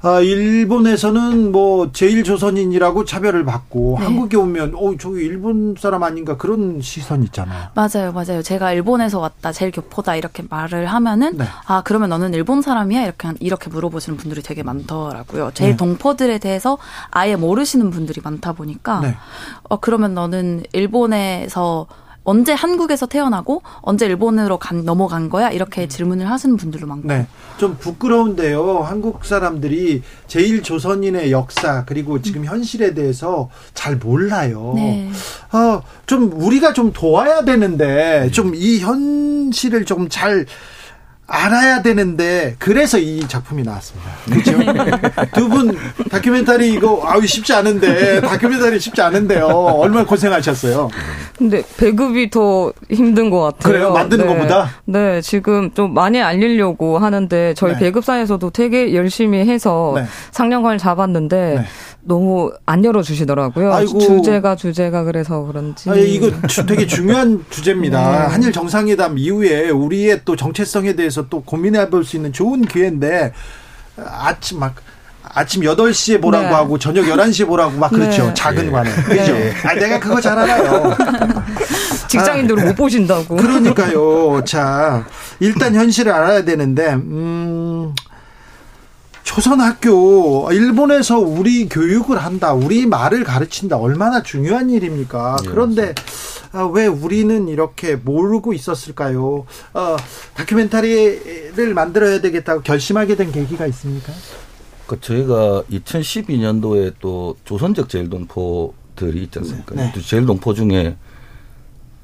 아, 0.01 0.19
일본에서는 0.19 1.51
뭐 1.51 1.91
제일 1.91 2.23
조선인이라고 2.23 3.05
차별을 3.05 3.43
받고 3.45 3.97
네. 3.99 4.05
한국에 4.05 4.37
오면 4.37 4.73
어 4.75 4.95
저기 4.99 5.21
일본 5.25 5.75
사람 5.79 6.03
아닌가 6.03 6.37
그런 6.37 6.79
시선 6.81 7.23
있잖아요. 7.23 7.69
맞아요, 7.73 8.11
맞아요. 8.13 8.41
제가 8.43 8.71
일본에서 8.73 9.19
왔다, 9.19 9.51
제일 9.51 9.71
교포다 9.71 10.15
이렇게 10.15 10.43
말을 10.47 10.85
하면은 10.85 11.37
네. 11.37 11.45
아 11.65 11.81
그러면 11.83 12.09
너는 12.09 12.33
일본 12.33 12.61
사람이야 12.61 13.03
이렇게 13.03 13.27
한- 13.27 13.37
이렇게 13.39 13.69
물어보시는 13.69 14.17
분들이 14.17 14.41
되게 14.43 14.61
많더라고요. 14.63 15.51
제일 15.55 15.71
네. 15.71 15.77
동포들에 15.77 16.37
대해서 16.37 16.77
아예 17.09 17.35
모르시는 17.35 17.89
분들이 17.89 18.21
많다 18.23 18.53
보니까 18.53 18.99
네. 19.01 19.15
어 19.69 19.77
그러면 19.77 20.13
너는 20.13 20.63
일본에서 20.73 21.87
언제 22.25 22.53
한국에서 22.53 23.05
태어나고 23.05 23.61
언제 23.81 24.05
일본으로 24.07 24.57
간, 24.57 24.83
넘어간 24.83 25.29
거야 25.29 25.49
이렇게 25.51 25.87
질문을 25.87 26.29
하시는 26.29 26.57
분들도 26.57 26.85
많고. 26.87 27.07
네, 27.07 27.27
좀 27.57 27.77
부끄러운데요. 27.79 28.79
한국 28.79 29.23
사람들이 29.23 30.01
제일 30.27 30.61
조선인의 30.63 31.31
역사 31.31 31.85
그리고 31.85 32.21
지금 32.21 32.41
음. 32.41 32.45
현실에 32.47 32.93
대해서 32.93 33.49
잘 33.73 33.95
몰라요. 33.95 34.73
네. 34.75 35.09
어, 35.53 35.81
좀 36.07 36.31
우리가 36.33 36.73
좀 36.73 36.91
도와야 36.91 37.45
되는데 37.45 38.29
좀 38.31 38.53
이 38.55 38.79
현실을 38.79 39.85
좀 39.85 40.09
잘 40.09 40.45
알아야 41.27 41.81
되는데 41.81 42.55
그래서 42.59 42.97
이 42.99 43.27
작품이 43.27 43.63
나왔습니다. 43.63 44.09
그렇죠? 44.25 44.51
두 45.33 45.49
분 45.49 45.77
다큐멘터리 46.11 46.73
이거 46.73 47.01
아우 47.05 47.25
쉽지 47.25 47.53
않은데 47.53 48.21
다큐멘터리 48.21 48.79
쉽지 48.79 49.01
않은데요. 49.01 49.45
얼마나 49.47 50.05
고생하셨어요. 50.05 50.89
근데 51.37 51.63
배급이 51.77 52.29
더 52.29 52.71
힘든 52.91 53.29
것 53.29 53.41
같아요. 53.41 53.73
그래요? 53.73 53.91
만드는 53.93 54.27
네. 54.27 54.33
것보다? 54.33 54.69
네, 54.85 55.21
지금 55.21 55.71
좀 55.73 55.93
많이 55.93 56.21
알리려고 56.21 56.97
하는데 56.99 57.53
저희 57.55 57.73
네. 57.73 57.79
배급사에서도 57.79 58.49
되게 58.51 58.93
열심히 58.93 59.39
해서 59.39 59.93
네. 59.95 60.05
상영관을 60.31 60.77
잡았는데 60.77 61.55
네. 61.59 61.65
너무 62.07 62.51
안 62.67 62.85
열어주시더라고요. 62.85 63.73
아이고. 63.73 63.99
주제가 63.99 64.55
주제가 64.55 65.03
그래서 65.03 65.41
그런지. 65.43 65.89
아 65.89 65.95
이거 65.95 66.29
되게 66.67 66.85
중요한 66.87 67.43
주제입니다. 67.49 67.99
네. 67.99 68.17
한일 68.33 68.51
정상회담 68.51 69.17
이후에 69.17 69.69
우리의 69.71 70.21
또 70.23 70.35
정체성에 70.35 70.93
대해서 70.93 71.27
또 71.29 71.41
고민해 71.41 71.89
볼 71.89 72.03
수 72.05 72.15
있는 72.15 72.31
좋은 72.31 72.61
기회인데 72.61 73.33
아침 73.97 74.59
막 74.59 74.75
아침 75.23 75.63
8시에 75.63 76.21
보라고 76.21 76.45
네. 76.45 76.53
하고 76.53 76.77
저녁 76.77 77.05
11시에 77.05 77.47
보라고 77.47 77.71
막 77.77 77.89
그렇죠. 77.89 78.27
네. 78.27 78.33
작은 78.35 78.65
네. 78.67 78.71
관에. 78.71 78.91
그죠? 78.91 79.33
네. 79.33 79.51
아, 79.63 79.73
내가 79.73 79.99
그거 79.99 80.21
잘 80.21 80.37
알아요. 80.37 80.95
직장인들은 82.07 82.63
아, 82.63 82.65
못 82.67 82.75
보신다고. 82.75 83.35
그러니까요. 83.35 84.43
자, 84.45 85.03
일단 85.39 85.73
현실을 85.73 86.11
알아야 86.11 86.45
되는데, 86.45 86.93
음, 86.93 87.93
초선학교 89.25 90.49
일본에서 90.53 91.19
우리 91.19 91.67
교육을 91.67 92.17
한다, 92.17 92.53
우리 92.53 92.85
말을 92.85 93.23
가르친다 93.25 93.75
얼마나 93.75 94.21
중요한 94.23 94.69
일입니까? 94.69 95.37
예, 95.43 95.49
그런데 95.49 95.95
아, 96.53 96.63
왜 96.63 96.85
우리는 96.85 97.49
이렇게 97.49 97.95
모르고 97.97 98.53
있었을까요? 98.53 99.45
어, 99.73 99.95
다큐멘터리를 100.35 101.73
만들어야 101.73 102.21
되겠다고 102.21 102.61
결심하게 102.61 103.15
된 103.17 103.31
계기가 103.31 103.65
있습니까? 103.67 104.13
그 104.87 105.01
저희가 105.01 105.63
2012년도에 105.71 106.93
또 107.01 107.35
조선적 107.43 107.89
제일동포들이 107.89 109.23
있지 109.23 109.39
않습니까? 109.39 109.75
네. 109.75 109.91
제일동포 110.01 110.53
중에 110.53 110.95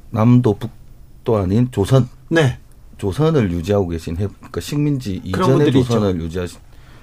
남도 0.10 0.56
북도 0.56 1.38
아닌 1.38 1.70
조선, 1.72 2.10
네. 2.30 2.58
조선을 2.98 3.52
유지하고 3.52 3.88
계신 3.90 4.16
그러니까 4.16 4.60
식민지 4.60 5.22
이전의 5.24 5.72
조선을 5.72 6.20
유지하신 6.20 6.60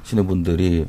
하시는 0.09 0.27
분들이 0.27 0.87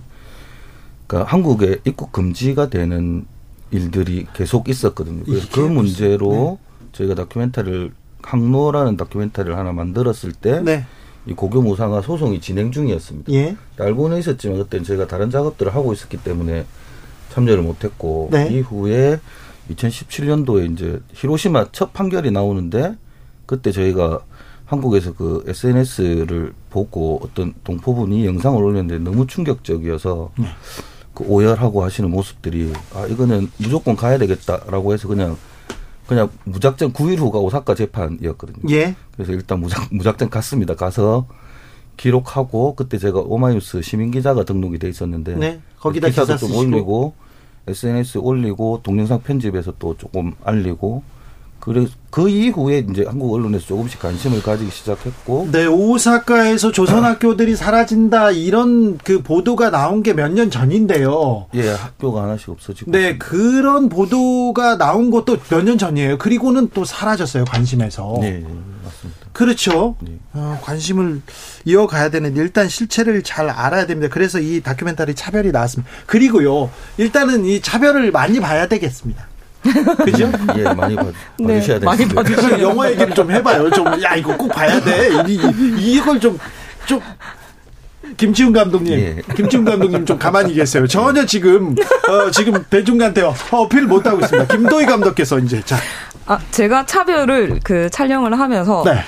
그러니까 1.06 1.32
한국에 1.32 1.80
입국 1.86 2.12
금지가 2.12 2.70
되는 2.70 3.26
일들이 3.72 4.26
계속 4.34 4.70
있었거든요. 4.70 5.24
그래서 5.26 5.48
그 5.52 5.60
문제로 5.60 6.60
네. 6.62 6.88
저희가 6.94 7.16
다큐멘터리를 7.16 7.92
항로라는 8.22 8.98
다큐멘터리를 8.98 9.58
하나 9.58 9.74
만들었을 9.74 10.32
때. 10.34 10.62
네. 10.62 10.86
이 11.26 11.34
고교무상화 11.34 12.02
소송이 12.02 12.40
진행 12.40 12.72
중이었습니다. 12.72 13.32
예. 13.34 13.56
알고는 13.78 14.18
있었지만 14.20 14.58
그때는 14.58 14.86
저희가 14.86 15.06
다른 15.06 15.30
작업들을 15.30 15.76
하고 15.76 15.92
있었기 15.92 16.18
때문에 16.18 16.66
참여를 17.30 17.62
못했고 17.62 18.30
네. 18.32 18.48
이후에 18.50 19.20
2017년도에 19.70 20.72
이제 20.72 21.02
히로시마 21.14 21.68
첫 21.74 21.92
판결이 21.92 22.32
나오는데 22.32 22.96
그때 23.46 23.72
저희가 23.72 24.22
한국에서 24.70 25.14
그 25.16 25.44
SNS를 25.48 26.54
보고 26.70 27.20
어떤 27.24 27.54
동포분이 27.64 28.26
영상을 28.28 28.62
올렸는데 28.62 29.00
너무 29.00 29.26
충격적이어서 29.26 30.32
네. 30.38 30.46
그 31.16 31.24
오열하고 31.24 31.84
하시는 31.84 32.10
모습들이 32.10 32.72
아 32.94 33.08
이거는 33.08 33.50
무조건 33.58 33.96
가야 33.96 34.20
되겠다라고 34.20 34.94
해서 34.94 35.08
그냥 35.08 35.36
그냥 36.06 36.30
무작정 36.44 36.94
9일 36.94 37.18
후가 37.18 37.40
오사카 37.40 37.74
재판이었거든요. 37.74 38.74
예. 38.74 38.96
그래서 39.14 39.32
일단 39.32 39.60
무작, 39.60 39.88
무작정 39.92 40.30
갔습니다. 40.30 40.76
가서 40.76 41.28
기록하고 41.98 42.76
그때 42.76 43.00
제가 43.00 43.22
오마이뉴스 43.22 43.82
시민 43.82 44.12
기자가 44.12 44.44
등록이 44.44 44.78
돼 44.78 44.88
있었는데 44.88 45.36
네. 45.36 45.62
거기다 45.80 46.10
기사도 46.10 46.34
기사 46.34 46.48
좀 46.48 46.56
올리고 46.56 47.16
SNS 47.68 48.20
올리고 48.20 48.82
동영상 48.84 49.22
편집해서 49.22 49.74
또 49.80 49.98
조금 49.98 50.34
알리고 50.44 51.02
그래 51.60 51.86
그 52.10 52.28
이후에 52.30 52.86
이제 52.90 53.06
한국 53.06 53.34
언론에서 53.34 53.66
조금씩 53.68 54.00
관심을 54.00 54.42
가지기 54.42 54.72
시작했고. 54.72 55.50
네, 55.52 55.66
오사카에서 55.66 56.72
조선 56.72 57.04
학교들이 57.04 57.56
사라진다 57.56 58.32
이런 58.32 58.98
그 58.98 59.22
보도가 59.22 59.70
나온 59.70 60.02
게 60.02 60.14
몇 60.14 60.32
년 60.32 60.50
전인데요. 60.50 61.48
예, 61.56 61.70
학교가 61.70 62.24
하나씩 62.24 62.50
없어지고. 62.50 62.92
네, 62.92 63.18
그런 63.18 63.90
보도가 63.90 64.78
나온 64.78 65.12
것도 65.12 65.38
몇 65.50 65.64
년 65.64 65.78
전이에요. 65.78 66.18
그리고는 66.18 66.70
또 66.74 66.84
사라졌어요 66.86 67.46
관심에서. 67.46 68.18
네, 68.22 68.44
맞습니다. 68.84 69.20
그렇죠. 69.34 69.96
네. 70.02 70.18
어, 70.34 70.60
관심을 70.64 71.22
이어가야 71.66 72.10
되는데 72.10 72.42
일단 72.42 72.68
실체를 72.68 73.22
잘 73.24 73.50
알아야 73.50 73.86
됩니다. 73.86 74.12
그래서 74.12 74.40
이 74.40 74.62
다큐멘터리 74.62 75.14
차별이 75.16 75.52
나왔습니다. 75.52 75.90
그리고요, 76.08 76.70
일단은 76.98 77.46
이 77.46 77.62
차별을 77.62 78.12
많이 78.12 78.40
봐야 78.40 78.68
되겠습니다. 78.68 79.29
그죠? 80.04 80.32
예, 80.58 80.64
많이 80.74 80.96
봐, 80.96 81.06
네, 81.38 81.56
봐주셔야 81.56 81.80
네, 81.80 81.86
많이 81.86 82.08
봐주셔야 82.08 82.62
영화 82.62 82.90
얘기를 82.90 83.14
좀 83.14 83.30
해봐요. 83.32 83.70
좀, 83.72 83.88
야, 84.02 84.16
이거 84.16 84.36
꼭 84.36 84.48
봐야 84.50 84.80
돼. 84.80 85.10
이, 85.28 85.34
이, 85.36 85.96
이걸 85.96 86.20
좀, 86.20 86.38
좀, 86.86 87.00
김치훈 88.18 88.54
감독님, 88.54 88.94
예. 88.94 89.22
김치훈 89.36 89.66
감독님 89.66 90.06
좀 90.06 90.18
가만히 90.18 90.54
계세요. 90.54 90.88
전혀 90.88 91.26
지금, 91.26 91.76
어, 92.10 92.32
지금 92.32 92.64
대중한테 92.70 93.22
어필 93.52 93.86
못 93.86 94.06
하고 94.08 94.20
있습니다. 94.22 94.56
김도희 94.56 94.86
감독께서 94.86 95.40
이제, 95.40 95.62
자. 95.64 95.78
아, 96.26 96.40
제가 96.52 96.86
차별을 96.86 97.60
그 97.64 97.90
촬영을 97.90 98.40
하면서. 98.40 98.84
네. 98.86 99.04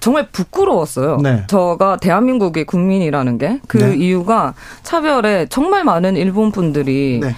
정말 0.00 0.28
부끄러웠어요. 0.30 1.16
네. 1.22 1.44
저가 1.46 1.96
대한민국의 1.96 2.66
국민이라는 2.66 3.38
게그 3.38 3.78
네. 3.78 3.96
이유가 3.96 4.52
차별에 4.82 5.46
정말 5.48 5.82
많은 5.82 6.16
일본 6.18 6.52
분들이 6.52 7.20
네. 7.22 7.34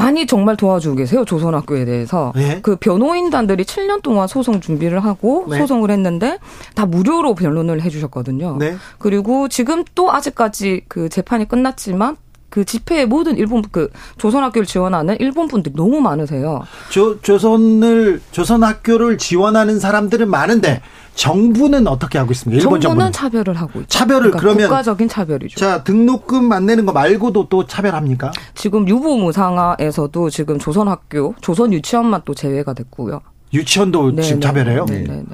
많이 0.00 0.26
정말 0.26 0.56
도와주고 0.56 0.96
계세요. 0.96 1.24
조선학교에 1.24 1.84
대해서. 1.84 2.32
네. 2.34 2.60
그 2.62 2.76
변호인단들이 2.76 3.64
7년 3.64 4.02
동안 4.02 4.26
소송 4.28 4.60
준비를 4.60 5.04
하고 5.04 5.46
네. 5.48 5.58
소송을 5.58 5.90
했는데 5.90 6.38
다 6.74 6.86
무료로 6.86 7.34
변론을 7.34 7.82
해 7.82 7.90
주셨거든요. 7.90 8.56
네. 8.58 8.76
그리고 8.98 9.48
지금 9.48 9.84
또 9.94 10.10
아직까지 10.10 10.82
그 10.88 11.08
재판이 11.08 11.48
끝났지만 11.48 12.16
그 12.50 12.64
집회에 12.64 13.06
모든 13.06 13.36
일본 13.38 13.62
그 13.70 13.88
조선 14.18 14.42
학교를 14.42 14.66
지원하는 14.66 15.16
일본 15.20 15.48
분들이 15.48 15.74
너무 15.74 16.00
많으세요. 16.00 16.62
조, 16.90 17.20
조선을 17.20 18.20
조선 18.32 18.64
학교를 18.64 19.18
지원하는 19.18 19.78
사람들은 19.78 20.28
많은데 20.28 20.82
정부는 21.14 21.86
어떻게 21.86 22.18
하고 22.18 22.32
있습니까? 22.32 22.60
일본 22.60 22.80
정부는, 22.80 23.12
정부는 23.12 23.12
차별을 23.12 23.54
하고 23.54 23.80
있죠. 23.80 23.88
차별을 23.88 24.20
그러니까 24.22 24.38
그러면 24.40 24.68
국가적인 24.68 25.08
차별이죠. 25.08 25.60
자 25.60 25.84
등록금 25.84 26.50
안 26.52 26.66
내는 26.66 26.86
거 26.86 26.92
말고도 26.92 27.48
또 27.48 27.66
차별합니까? 27.66 28.32
지금 28.54 28.88
유보무상화에서도 28.88 30.30
지금 30.30 30.58
조선 30.58 30.88
학교, 30.88 31.34
조선 31.40 31.72
유치원만 31.72 32.22
또 32.24 32.34
제외가 32.34 32.72
됐고요. 32.72 33.20
유치원도 33.52 34.10
네네. 34.10 34.22
지금 34.22 34.40
차별해요? 34.40 34.86
네네. 34.86 35.24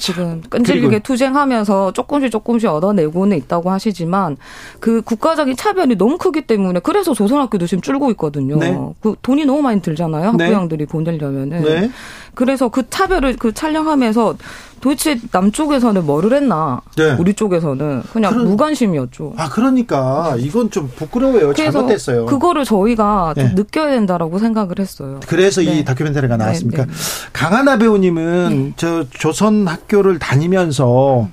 네. 0.00 0.06
지금 0.06 0.42
끈질기게 0.48 1.00
투쟁하면서 1.00 1.92
조금씩 1.92 2.30
조금씩 2.30 2.70
얻어내고는 2.70 3.36
있다고 3.36 3.70
하시지만 3.70 4.36
그 4.80 5.02
국가적인 5.02 5.56
차별이 5.56 5.96
너무 5.96 6.16
크기 6.18 6.42
때문에 6.42 6.80
그래서 6.80 7.14
조선학교도 7.14 7.66
지금 7.66 7.82
줄고 7.82 8.10
있거든요. 8.12 8.56
네. 8.56 8.78
그 9.00 9.14
돈이 9.22 9.44
너무 9.44 9.62
많이 9.62 9.80
들잖아요. 9.80 10.32
네. 10.32 10.44
학부형들이 10.44 10.86
네. 10.86 10.90
보내려면은. 10.90 11.62
네. 11.62 11.90
그래서 12.34 12.68
그 12.68 12.88
차별을 12.88 13.36
그 13.36 13.52
촬영하면서 13.52 14.36
도대체 14.80 15.18
남쪽에서는 15.30 16.06
뭐를 16.06 16.32
했나? 16.32 16.80
네. 16.96 17.14
우리 17.18 17.34
쪽에서는 17.34 18.02
그냥 18.12 18.32
그런, 18.32 18.48
무관심이었죠. 18.48 19.34
아 19.36 19.48
그러니까 19.50 20.36
이건 20.38 20.70
좀 20.70 20.90
부끄러워요. 20.96 21.52
잘못됐어요. 21.52 22.26
그거를 22.26 22.64
저희가 22.64 23.34
네. 23.36 23.52
느껴야 23.54 23.90
된다라고 23.90 24.38
생각을 24.38 24.78
했어요. 24.78 25.20
그래서 25.26 25.60
네. 25.60 25.80
이 25.80 25.84
다큐멘터리가 25.84 26.36
네, 26.36 26.44
나왔습니까? 26.44 26.86
네. 26.86 26.92
강하나 27.32 27.76
배우님은 27.76 28.74
저 28.76 29.04
조선 29.10 29.66
학교를 29.66 30.18
다니면서 30.18 31.28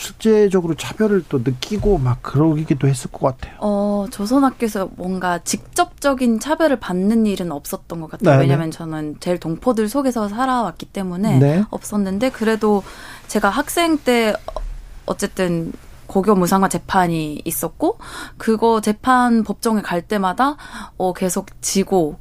실제적으로 0.00 0.74
차별을 0.74 1.24
또 1.28 1.38
느끼고 1.38 1.98
막 1.98 2.22
그러기도 2.22 2.88
했을 2.88 3.10
것 3.10 3.36
같아요. 3.38 3.58
어, 3.60 4.06
조선학교에서 4.10 4.88
뭔가 4.96 5.38
직접적인 5.40 6.40
차별을 6.40 6.80
받는 6.80 7.26
일은 7.26 7.52
없었던 7.52 8.00
것 8.00 8.10
같아요. 8.10 8.36
네 8.36 8.40
왜냐하면 8.40 8.70
저는 8.70 9.16
제일 9.20 9.38
동포들 9.38 9.90
속에서 9.90 10.28
살아왔기 10.28 10.86
때문에 10.86 11.38
네. 11.38 11.64
없었는데 11.68 12.30
그래도 12.30 12.82
제가 13.28 13.50
학생 13.50 13.98
때 13.98 14.34
어쨌든 15.04 15.70
고교 16.06 16.34
무상화 16.34 16.68
재판이 16.68 17.42
있었고 17.44 17.98
그거 18.38 18.80
재판 18.80 19.44
법정에 19.44 19.82
갈 19.82 20.00
때마다 20.00 20.56
어 20.96 21.12
계속 21.12 21.46
지고 21.60 22.18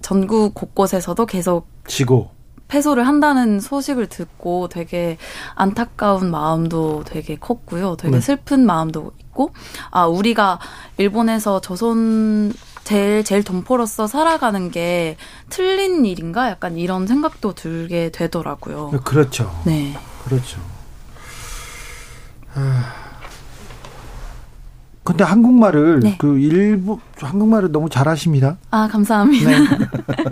전국 0.00 0.54
곳곳에서도 0.54 1.26
계속 1.26 1.68
지고 1.86 2.30
패소를 2.70 3.06
한다는 3.06 3.58
소식을 3.58 4.06
듣고 4.06 4.68
되게 4.68 5.18
안타까운 5.56 6.30
마음도 6.30 7.02
되게 7.04 7.36
컸고요. 7.36 7.96
되게 7.96 8.16
네. 8.16 8.20
슬픈 8.20 8.64
마음도 8.64 9.12
있고, 9.18 9.52
아, 9.90 10.06
우리가 10.06 10.60
일본에서 10.96 11.60
조선 11.60 12.52
제일 12.84 13.24
제일 13.24 13.42
동포로서 13.42 14.06
살아가는 14.06 14.70
게 14.70 15.16
틀린 15.48 16.04
일인가? 16.06 16.48
약간 16.48 16.76
이런 16.78 17.06
생각도 17.06 17.54
들게 17.54 18.10
되더라고요. 18.10 18.90
그렇죠. 19.04 19.50
네. 19.66 19.94
그렇죠. 20.24 20.60
아... 22.54 22.99
근데 25.10 25.24
한국말을 25.24 26.00
네. 26.00 26.16
그 26.18 26.38
일부 26.38 26.98
한국말을 27.18 27.70
너무 27.70 27.88
잘하십니다. 27.88 28.56
아 28.70 28.88
감사합니다. 28.90 29.50
네. 29.50 29.56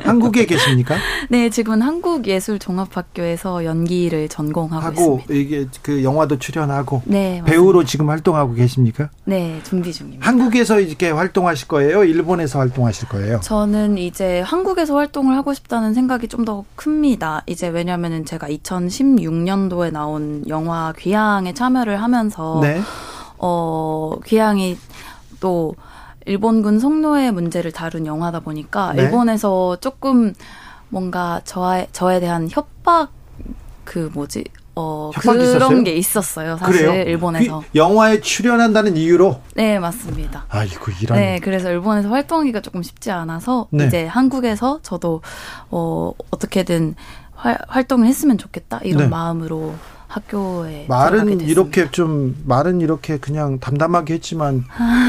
한국에 0.05 0.47
계십니까? 0.47 0.97
네 1.31 1.51
지금은 1.51 1.83
한국예술종합학교에서 1.83 3.65
연기를 3.65 4.29
전공하고 4.29 4.85
하고 4.85 5.21
있습니다. 5.21 5.35
이게 5.35 5.67
그 5.83 6.03
영화도 6.03 6.39
출연하고 6.39 7.03
네, 7.05 7.43
배우로 7.45 7.85
지금 7.85 8.09
활동하고 8.09 8.55
계십니까? 8.55 9.11
네 9.25 9.61
준비 9.65 9.93
중입니다. 9.93 10.27
한국에서 10.27 10.81
이렇게 10.81 11.11
활동하실 11.11 11.69
거예요? 11.69 12.05
일본에서 12.05 12.59
활동하실 12.59 13.09
거예요? 13.09 13.41
저는 13.41 13.99
이제 13.99 14.41
한국에서 14.41 14.97
활동을 14.97 15.37
하고 15.37 15.55
싶다는 15.55 15.95
생각이 15.95 16.27
좀 16.29 16.39
더 16.49 16.65
큽니다. 16.77 17.43
이제 17.47 17.69
왜냐하면은 17.69 18.25
제가 18.25 18.47
2016년도에 18.49 19.93
나온 19.93 20.45
영화 20.49 20.95
귀향에 20.99 21.53
참여를 21.53 22.01
하면서. 22.01 22.61
네. 22.63 22.81
어, 23.39 24.17
귀향이 24.25 24.77
또 25.41 25.75
일본군 26.27 26.79
성노예 26.79 27.31
문제를 27.31 27.73
다룬 27.73 28.07
영화다 28.07 28.41
보니까 28.41 28.93
네. 28.93 29.03
일본에서 29.03 29.77
조금 29.81 30.35
뭔가 30.91 31.41
저에 31.45 31.87
저에 31.93 32.21
대한 32.21 32.49
협박 32.51 33.11
그 33.85 34.11
뭐지 34.13 34.45
어 34.75 35.11
그런 35.19 35.41
있었어요? 35.41 35.83
게 35.85 35.93
있었어요 35.97 36.57
사실 36.57 36.87
그래요? 36.87 37.03
일본에서 37.03 37.61
그 37.61 37.67
영화에 37.75 38.21
출연한다는 38.21 38.97
이유로 38.97 39.41
네 39.55 39.79
맞습니다 39.79 40.45
아이고 40.51 40.93
이런 41.03 41.19
네 41.19 41.41
그래서 41.41 41.71
일본에서 41.71 42.11
활동하기가 42.11 42.61
조금 42.61 42.83
쉽지 42.83 43.11
않아서 43.11 43.67
네. 43.71 43.87
이제 43.87 44.07
한국에서 44.07 44.81
저도 44.83 45.23
어 45.71 46.13
어떻게든 46.31 46.95
활, 47.35 47.59
활동을 47.67 48.07
했으면 48.07 48.39
좋겠다 48.39 48.81
이런 48.85 49.05
네. 49.05 49.09
마음으로 49.09 49.75
학교에 50.09 50.87
말은 50.89 51.41
이렇게 51.43 51.91
좀 51.91 52.35
말은 52.47 52.81
이렇게 52.81 53.19
그냥 53.19 53.59
담담하게 53.61 54.15
했지만 54.15 54.65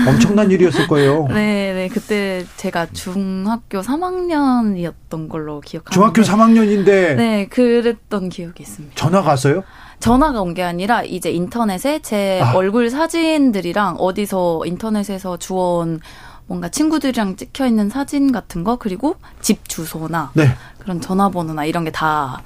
엄청난 0.07 0.51
일이었을 0.51 0.87
거예요. 0.87 1.25
네, 1.33 1.73
네. 1.73 1.87
그때 1.87 2.45
제가 2.57 2.87
중학교 2.91 3.79
3학년이었던 3.81 5.29
걸로 5.29 5.61
기억합니다. 5.61 5.91
중학교 5.93 6.21
3학년인데 6.21 7.15
네, 7.15 7.47
그랬던 7.47 8.29
기억이 8.29 8.63
있습니다. 8.63 8.95
전화 8.95 9.21
갔어요? 9.21 9.63
전화가 9.99 10.41
온 10.41 10.53
게 10.53 10.63
아니라 10.63 11.03
이제 11.03 11.29
인터넷에 11.31 11.99
제 11.99 12.41
아. 12.43 12.53
얼굴 12.55 12.89
사진들이랑 12.89 13.95
어디서 13.99 14.61
인터넷에서 14.65 15.37
주워온 15.37 15.99
뭔가 16.47 16.67
친구들이랑 16.69 17.35
찍혀 17.35 17.67
있는 17.67 17.89
사진 17.89 18.31
같은 18.31 18.63
거 18.63 18.77
그리고 18.77 19.15
집 19.41 19.67
주소나 19.69 20.31
네. 20.33 20.49
그런 20.79 20.99
전화번호나 20.99 21.65
이런 21.65 21.83
게 21.85 21.91
다 21.91 22.41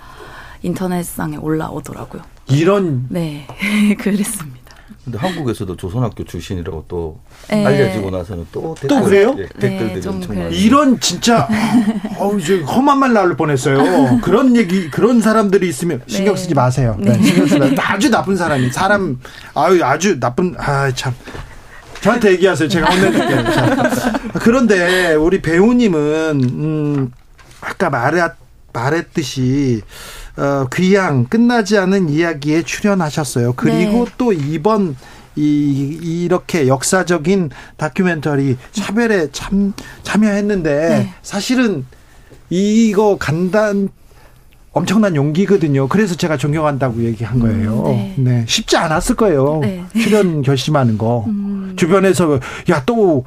인터넷상에 0.62 1.36
올라오더라고요. 1.38 2.22
이런 2.48 3.06
네 3.10 3.48
그랬습니다. 4.00 4.54
근데 5.04 5.18
한국에서도 5.18 5.76
조선학교 5.76 6.24
출신이라고 6.24 6.86
또 6.88 7.20
네. 7.50 7.66
알려지고 7.66 8.10
나서는 8.10 8.48
또, 8.54 8.74
댓글, 8.74 8.88
또 8.88 9.04
그래요? 9.04 9.34
네, 9.34 9.48
댓글들이 9.60 9.94
네, 9.96 10.02
정말 10.02 10.54
이런 10.54 10.98
진짜 11.02 11.50
어우 12.18 12.42
저 12.42 12.56
험한 12.60 13.00
말 13.00 13.12
나올 13.12 13.36
뻔했어요. 13.36 14.22
그런 14.22 14.56
얘기 14.56 14.90
그런 14.90 15.20
사람들이 15.20 15.68
있으면 15.68 16.02
신경 16.08 16.38
쓰지 16.38 16.50
네. 16.50 16.54
마세요. 16.56 16.96
네. 17.00 17.18
네. 17.18 17.24
신경 17.24 17.48
쓰지 17.48 17.76
아주 17.82 18.10
나쁜 18.10 18.38
사람이 18.38 18.70
사람 18.72 19.20
아유 19.56 19.84
아주 19.84 20.20
나쁜 20.20 20.56
아 20.58 20.90
참. 20.94 21.14
저한테 22.00 22.32
얘기하세요. 22.34 22.68
제가 22.68 22.92
혼내줄게요. 22.92 23.44
그런데 24.42 25.14
우리 25.16 25.42
배우님은 25.42 26.42
음 26.44 27.12
아까 27.62 27.90
말했 27.90 28.34
말했듯이 28.74 29.82
어, 30.38 30.66
귀향 30.74 31.26
끝나지 31.26 31.78
않은 31.78 32.10
이야기에 32.10 32.64
출연하셨어요. 32.64 33.54
그리고 33.54 34.06
네. 34.06 34.12
또 34.18 34.34
이번 34.34 34.96
이 35.36 36.24
이렇게 36.26 36.68
역사적인 36.68 37.50
다큐멘터리 37.78 38.58
차별에 38.72 39.30
참 39.32 39.74
참여했는데 40.04 40.90
네. 40.90 41.14
사실은 41.24 41.86
이거 42.50 43.18
간단 43.20 43.90
엄청난 44.72 45.16
용기거든요. 45.16 45.88
그래서 45.88 46.16
제가 46.16 46.38
존경한다고 46.38 47.04
얘기한 47.04 47.40
거예요. 47.40 47.86
음, 47.86 47.92
네. 47.92 48.16
네. 48.18 48.46
쉽지 48.48 48.76
않았을 48.78 49.16
거예요. 49.16 49.60
네. 49.62 49.84
출연 50.00 50.42
결심하는 50.42 50.98
거. 50.98 51.26
음. 51.28 51.74
주변에서 51.78 52.40
야 52.70 52.84
또 52.86 53.24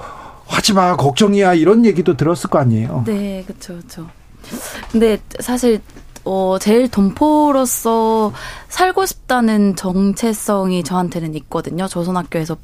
하지 0.47 0.73
마 0.75 0.97
걱정이야 0.97 1.55
이런 1.55 1.85
얘기도 1.85 2.17
들었을 2.17 2.51
거 2.51 2.59
아니에요. 2.59 3.03
네, 3.07 3.43
그렇죠, 3.47 3.75
그렇죠. 3.75 4.09
근데 4.93 5.19
사실 5.41 5.81
어, 6.27 6.59
제일 6.61 6.89
동포로서 6.89 8.33
살고 8.69 9.07
싶다는 9.07 9.77
정체성이 9.77 10.83
저한테는 10.83 11.35
있거든요. 11.37 11.87
조선학교에서 11.87 12.57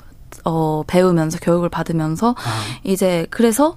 어, 0.44 0.82
배우면서 0.86 1.38
교육을 1.40 1.68
받으면서 1.68 2.34
아. 2.36 2.60
이제 2.82 3.26
그래서 3.30 3.76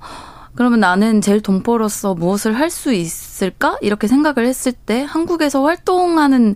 그러면 0.56 0.80
나는 0.80 1.22
제일 1.22 1.42
동포로서 1.42 2.16
무엇을 2.16 2.58
할 2.58 2.70
수 2.72 2.94
있을까? 2.94 3.78
이렇게 3.82 4.08
생각을 4.08 4.48
했을 4.48 4.72
때 4.72 5.04
한국에서 5.04 5.64
활동하는 5.64 6.56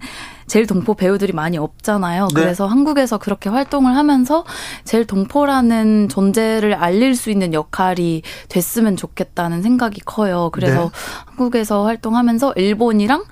제일 0.50 0.68
동포 0.68 0.96
배우들이 0.96 1.32
많이 1.32 1.58
없잖아요. 1.58 2.28
네. 2.36 2.42
그래서 2.42 2.68
한국에서 2.68 3.18
그렇게 3.18 3.50
활동을 3.50 3.96
하면서 3.96 4.44
제일 4.84 5.06
동포라는 5.06 6.10
존재를 6.10 6.74
알릴 6.74 7.16
수 7.16 7.30
있는 7.32 7.54
역할이 7.54 8.24
됐으면 8.50 8.98
좋겠다는 8.98 9.62
생각이 9.62 10.02
커요. 10.04 10.50
그래서 10.52 10.82
네. 10.84 10.90
한국에서 11.28 11.86
활동하면서 11.86 12.54
일본이랑 12.58 13.24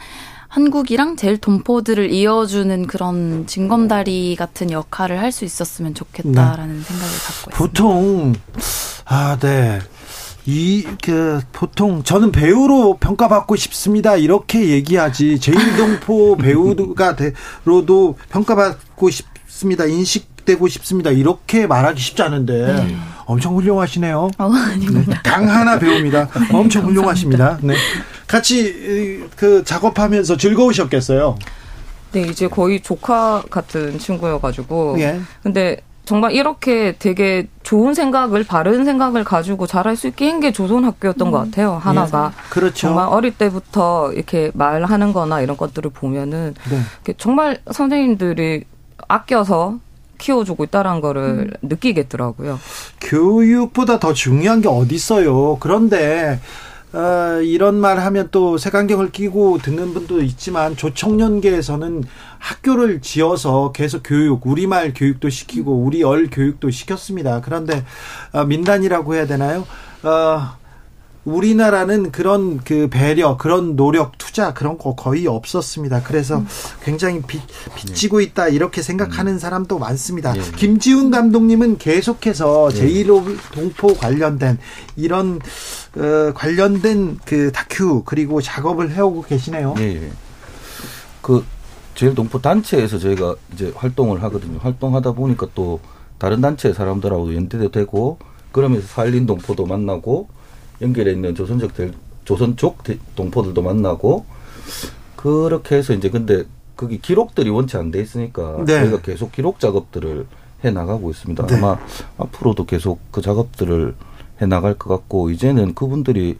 한국이랑 0.47 1.17
제일 1.17 1.37
동포들을 1.37 2.09
이어주는 2.11 2.87
그런 2.87 3.45
징검다리 3.47 4.35
같은 4.37 4.71
역할을 4.71 5.19
할 5.19 5.31
수 5.33 5.43
있었으면 5.43 5.93
좋겠다라는 5.93 6.77
네. 6.77 6.83
생각을 6.83 7.13
갖고 7.13 7.51
있습니다. 7.51 7.57
보통 7.57 8.33
아, 9.05 9.37
네. 9.41 9.79
이, 10.49 10.87
그, 11.03 11.41
보통 11.51 12.03
저는 12.03 12.31
배우로 12.31 12.97
평가받고 13.01 13.57
싶습니다. 13.57 14.15
이렇게 14.15 14.69
얘기하지. 14.69 15.39
제일동포 15.41 16.37
배우가 16.41 17.17
되로도 17.17 18.15
평가받고 18.29 19.09
싶습니다. 19.09 19.85
인식되고 19.85 20.69
싶습니다. 20.69 21.11
이렇게 21.11 21.67
말하기 21.67 22.01
쉽지 22.01 22.21
않은데. 22.21 22.65
네. 22.65 22.97
엄청 23.25 23.57
훌륭하시네요. 23.57 24.29
어, 24.37 24.49
아닙니다. 24.53 25.01
네. 25.05 25.15
강하나 25.21 25.77
배우입니다. 25.77 26.29
엄청 26.53 26.85
훌륭하십니다. 26.85 27.59
네. 27.61 27.75
같이 28.25 29.27
그 29.35 29.65
작업하면서 29.65 30.37
즐거우셨겠어요. 30.37 31.37
네, 32.13 32.21
이제 32.21 32.47
거의 32.47 32.79
조카 32.79 33.43
같은 33.49 33.99
친구여가지고. 33.99 34.95
예. 34.99 35.19
근데 35.43 35.81
정말 36.07 36.31
이렇게 36.31 36.95
되게 36.97 37.47
좋은 37.63 37.93
생각을 37.93 38.43
바른 38.45 38.85
생각을 38.85 39.23
가지고 39.25 39.67
잘할 39.67 39.95
수 39.97 40.07
있게 40.07 40.29
한 40.29 40.39
게 40.39 40.51
조선 40.53 40.85
학교였던 40.85 41.27
음. 41.27 41.31
것 41.31 41.37
같아요. 41.39 41.73
하나가 41.73 42.29
네. 42.35 42.49
그렇죠. 42.49 42.75
정말 42.87 43.07
어릴 43.09 43.31
때부터 43.37 44.13
이렇게 44.13 44.51
말하는거나 44.53 45.41
이런 45.41 45.57
것들을 45.57 45.91
보면은 45.91 46.55
네. 47.03 47.13
정말 47.17 47.59
선생님들이 47.71 48.63
아껴서 49.07 49.79
키워주고 50.17 50.63
있다는 50.65 51.01
거를 51.01 51.21
음. 51.21 51.67
느끼겠더라고요. 51.67 52.59
교육보다 53.01 53.99
더 53.99 54.13
중요한 54.13 54.61
게 54.61 54.67
어디 54.69 54.95
있어요. 54.95 55.57
그런데 55.59 56.39
어, 56.93 57.41
이런 57.41 57.75
말 57.75 57.99
하면 57.99 58.29
또 58.31 58.57
색안경을 58.57 59.11
끼고 59.11 59.57
듣는 59.57 59.93
분도 59.93 60.21
있지만 60.21 60.77
조청년계에서는 60.77 62.03
학교를 62.39 63.01
지어서 63.01 63.73
계속 63.73 64.03
교육, 64.05 64.47
우리말 64.47 64.93
교육도 64.95 65.29
시키고 65.29 65.83
우리 65.83 66.03
얼 66.03 66.29
교육도 66.29 66.69
시켰습니다. 66.71 67.41
그런데 67.41 67.83
어, 68.31 68.45
민단이라고 68.45 69.15
해야 69.15 69.27
되나요? 69.27 69.67
어, 70.03 70.57
우리나라는 71.27 72.13
그런 72.13 72.57
그 72.59 72.87
배려, 72.89 73.35
그런 73.35 73.75
노력, 73.75 74.17
투자 74.17 74.53
그런 74.53 74.77
거 74.77 74.95
거의 74.95 75.27
없었습니다. 75.27 76.03
그래서 76.03 76.41
굉장히 76.81 77.21
빚, 77.21 77.41
빚지고 77.75 78.21
있다 78.21 78.47
이렇게 78.47 78.81
생각하는 78.81 79.33
음. 79.33 79.37
사람도 79.37 79.77
많습니다. 79.77 80.35
예. 80.37 80.41
김지훈 80.55 81.11
감독님은 81.11 81.79
계속해서 81.79 82.69
예. 82.73 82.77
제1호 82.77 83.37
동포 83.51 83.93
관련된 83.95 84.57
이런 84.95 85.41
어, 85.97 86.33
관련된 86.33 87.19
그 87.25 87.51
다큐 87.51 88.03
그리고 88.05 88.39
작업을 88.39 88.91
해오고 88.91 89.23
계시네요. 89.23 89.75
예. 89.79 90.09
그 91.21 91.43
제일 91.93 92.15
동포 92.15 92.39
단체에서 92.39 92.99
저희가 92.99 93.35
이제 93.51 93.73
활동을 93.75 94.23
하거든요. 94.23 94.59
활동하다 94.59 95.11
보니까 95.11 95.47
또 95.53 95.81
다른 96.19 96.39
단체 96.39 96.71
사람들하고도 96.71 97.35
연대도 97.35 97.71
되고 97.71 98.17
그러면서 98.53 98.87
살린 98.87 99.25
동포도 99.25 99.65
만나고 99.65 100.36
연결해 100.81 101.11
있는 101.11 101.35
조선적 101.35 101.71
조선족 102.25 102.83
동포들도 103.15 103.61
만나고 103.61 104.25
그 105.15 105.43
그렇게 105.45 105.75
해서 105.75 105.93
이제 105.93 106.09
근데 106.09 106.43
거기 106.75 107.01
기록들이 107.01 107.49
원치 107.49 107.77
안돼 107.77 107.99
있으니까 107.99 108.63
네. 108.65 108.79
저희가 108.79 109.01
계속 109.01 109.31
기록 109.31 109.59
작업들을 109.59 110.27
해 110.63 110.71
나가고 110.71 111.09
있습니다. 111.09 111.45
네. 111.47 111.55
아마 111.55 111.77
앞으로도 112.17 112.65
계속 112.65 112.99
그 113.11 113.21
작업들을 113.21 113.95
해 114.41 114.45
나갈 114.45 114.75
것 114.75 114.89
같고 114.89 115.31
이제는 115.31 115.73
그분들이 115.73 116.37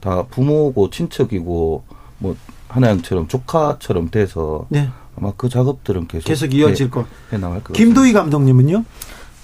다 0.00 0.24
부모고 0.24 0.90
친척이고 0.90 1.82
뭐 2.18 2.36
하나양처럼 2.68 3.28
조카처럼 3.28 4.10
돼서 4.10 4.66
네. 4.68 4.88
아마 5.16 5.32
그 5.36 5.48
작업들은 5.48 6.06
계속 6.06 6.28
계속 6.28 6.54
이어질 6.54 6.90
것해 6.90 7.38
나갈 7.40 7.62
것 7.62 7.72
김도희 7.72 8.12
감독님은요? 8.12 8.84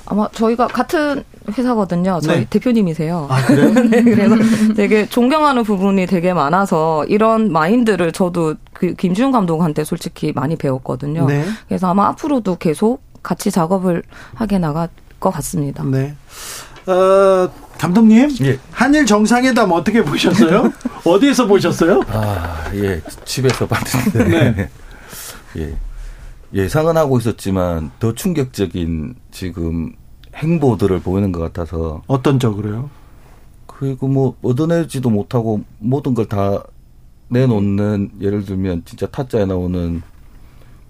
아마 0.06 0.28
저희가 0.28 0.68
같은 0.68 1.24
회사거든요. 1.56 2.20
저희 2.22 2.40
네. 2.40 2.46
대표님이세요. 2.48 3.26
아, 3.28 3.44
그래요? 3.44 3.72
네, 3.90 4.02
그래서 4.02 4.36
되게 4.74 5.06
존경하는 5.06 5.64
부분이 5.64 6.06
되게 6.06 6.32
많아서 6.32 7.04
이런 7.06 7.52
마인드를 7.52 8.12
저도 8.12 8.54
그 8.72 8.94
김지훈 8.94 9.32
감독한테 9.32 9.84
솔직히 9.84 10.32
많이 10.32 10.56
배웠거든요. 10.56 11.26
네. 11.26 11.44
그래서 11.68 11.88
아마 11.88 12.06
앞으로도 12.08 12.56
계속 12.56 13.02
같이 13.22 13.50
작업을 13.50 14.02
하게 14.34 14.58
나갈 14.58 14.88
것 15.18 15.30
같습니다. 15.30 15.82
네. 15.84 16.14
어, 16.86 17.50
감독님, 17.78 18.30
예. 18.42 18.58
한일 18.70 19.06
정상회담 19.06 19.72
어떻게 19.72 20.02
보셨어요? 20.02 20.72
어디에서 21.04 21.46
보셨어요? 21.46 22.00
아, 22.08 22.70
예, 22.74 23.02
집에서 23.24 23.66
봤는데. 23.66 24.52
네. 24.52 24.70
예. 25.58 25.76
예상은 26.54 26.96
하고 26.96 27.18
있었지만 27.18 27.90
더 27.98 28.14
충격적인 28.14 29.14
지금 29.30 29.92
행보들을 30.35 31.00
보이는 31.00 31.32
것 31.32 31.40
같아서 31.40 32.02
어떤 32.06 32.38
적으로요? 32.38 32.90
그리고 33.66 34.09
뭐 34.09 34.37
얻어내지도 34.42 35.11
못하고 35.11 35.62
모든 35.78 36.14
걸 36.14 36.26
다 36.26 36.62
내놓는 37.28 38.12
예를 38.20 38.44
들면 38.44 38.82
진짜 38.85 39.06
타짜에 39.06 39.46
나오는 39.46 40.02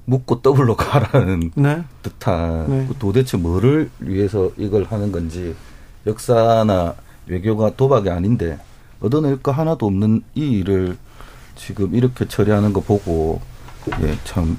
묻고 0.05 0.42
더블로 0.42 0.77
가라는 0.77 1.51
네. 1.57 1.83
듯한 2.03 2.69
네. 2.71 2.88
도대체 2.99 3.37
뭐를 3.37 3.90
위해서 4.01 4.51
이걸 4.57 4.85
하는 4.85 5.11
건지 5.11 5.55
역사나 6.07 6.95
외교가 7.27 7.75
도박이 7.75 8.11
아닌데 8.11 8.59
얻어낼 9.01 9.42
거 9.42 9.51
하나도 9.51 9.87
없는 9.87 10.23
이 10.35 10.59
일을 10.59 10.97
지금 11.57 11.95
이렇게 11.95 12.29
처리하는 12.29 12.73
거 12.73 12.81
보고 12.81 13.40
예, 14.03 14.16
참 14.25 14.59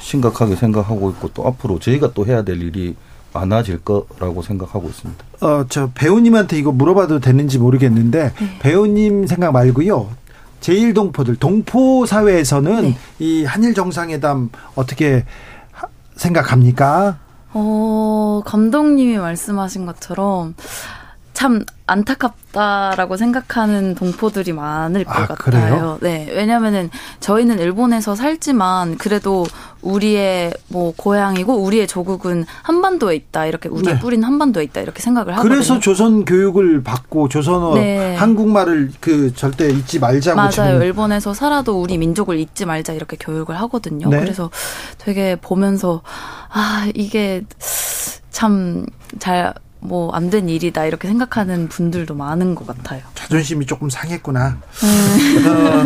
심각하게 0.00 0.56
생각하고 0.56 1.10
있고 1.10 1.28
또 1.34 1.46
앞으로 1.46 1.78
저희가 1.78 2.12
또 2.14 2.26
해야 2.26 2.42
될 2.42 2.62
일이 2.62 2.96
많아질 3.32 3.80
거라고 3.84 4.42
생각하고 4.42 4.88
있습니다. 4.88 5.24
어, 5.40 5.64
저 5.68 5.90
배우님한테 5.94 6.58
이거 6.58 6.72
물어봐도 6.72 7.20
되는지 7.20 7.58
모르겠는데 7.58 8.32
네. 8.38 8.58
배우님 8.60 9.26
생각 9.26 9.52
말고요. 9.52 10.08
제1동포들 10.60 11.38
동포 11.38 12.06
사회에서는 12.06 12.82
네. 12.82 12.98
이 13.18 13.44
한일 13.44 13.74
정상회담 13.74 14.50
어떻게 14.74 15.24
생각합니까? 16.16 17.18
어, 17.52 18.42
감독님이 18.44 19.18
말씀하신 19.18 19.86
것처럼 19.86 20.54
참 21.38 21.64
안타깝다라고 21.86 23.16
생각하는 23.16 23.94
동포들이 23.94 24.52
많을 24.52 25.04
것 25.04 25.12
아, 25.14 25.26
같아요. 25.26 25.36
그래요? 25.36 25.98
네. 26.00 26.26
왜냐면은 26.32 26.90
저희는 27.20 27.60
일본에서 27.60 28.16
살지만 28.16 28.98
그래도 28.98 29.46
우리의 29.80 30.52
뭐 30.66 30.92
고향이고 30.96 31.62
우리의 31.62 31.86
조국은 31.86 32.44
한반도에 32.64 33.14
있다. 33.14 33.46
이렇게 33.46 33.68
우리의 33.68 33.94
네. 33.94 34.00
뿌리는 34.00 34.24
한반도에 34.26 34.64
있다. 34.64 34.80
이렇게 34.80 35.00
생각을 35.00 35.34
하거든요. 35.34 35.54
그래서 35.54 35.78
조선 35.78 36.24
교육을 36.24 36.82
받고 36.82 37.28
조선어 37.28 37.74
네. 37.74 38.16
한국말을 38.16 38.90
그 38.98 39.32
절대 39.32 39.70
잊지 39.70 40.00
말자고 40.00 40.34
맞아요. 40.34 40.50
지금. 40.50 40.82
일본에서 40.82 41.34
살아도 41.34 41.80
우리 41.80 41.98
민족을 41.98 42.40
잊지 42.40 42.66
말자 42.66 42.94
이렇게 42.94 43.16
교육을 43.16 43.60
하거든요. 43.60 44.08
네. 44.08 44.18
그래서 44.18 44.50
되게 44.98 45.36
보면서 45.36 46.02
아, 46.50 46.90
이게 46.96 47.44
참 48.32 48.86
잘 49.18 49.54
뭐 49.80 50.10
안 50.14 50.30
된 50.30 50.48
일이다 50.48 50.84
이렇게 50.86 51.08
생각하는 51.08 51.68
분들도 51.68 52.14
많은 52.14 52.54
것 52.54 52.66
같아요. 52.66 53.00
자존심이 53.14 53.64
조금 53.66 53.88
상했구나. 53.88 54.58
네. 54.80 55.48
어, 55.48 55.84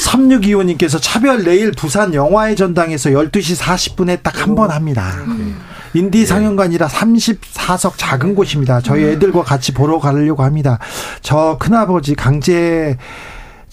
3625님께서 0.00 0.98
차별 1.00 1.44
내일 1.44 1.72
부산 1.72 2.14
영화의 2.14 2.56
전당에서 2.56 3.10
12시 3.10 3.58
40분에 3.60 4.22
딱 4.22 4.36
한 4.46 4.54
번 4.54 4.70
합니다. 4.70 5.12
음. 5.26 5.60
인디 5.94 6.20
네. 6.20 6.26
상영관이라 6.26 6.86
34석 6.88 7.94
작은 7.96 8.34
곳입니다. 8.34 8.80
저희 8.80 9.04
음. 9.04 9.10
애들과 9.10 9.42
같이 9.42 9.72
보러 9.72 9.98
가려고 9.98 10.42
합니다. 10.42 10.78
저 11.22 11.56
큰아버지 11.58 12.14
강제 12.14 12.96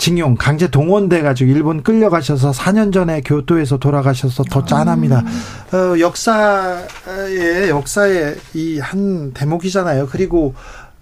징용, 0.04 0.36
강제 0.36 0.68
동원돼 0.68 1.22
가지고 1.22 1.50
일본 1.52 1.82
끌려가셔서 1.82 2.52
4년 2.52 2.92
전에 2.92 3.22
교토에서 3.22 3.78
돌아가셔서 3.78 4.44
더 4.52 4.66
짠합니다. 4.66 5.24
어, 5.72 5.98
역사의 5.98 7.70
역사의 7.70 8.36
이 8.54 8.80
한 8.82 9.32
대목이잖아요. 9.32 10.10
그리고 10.12 10.56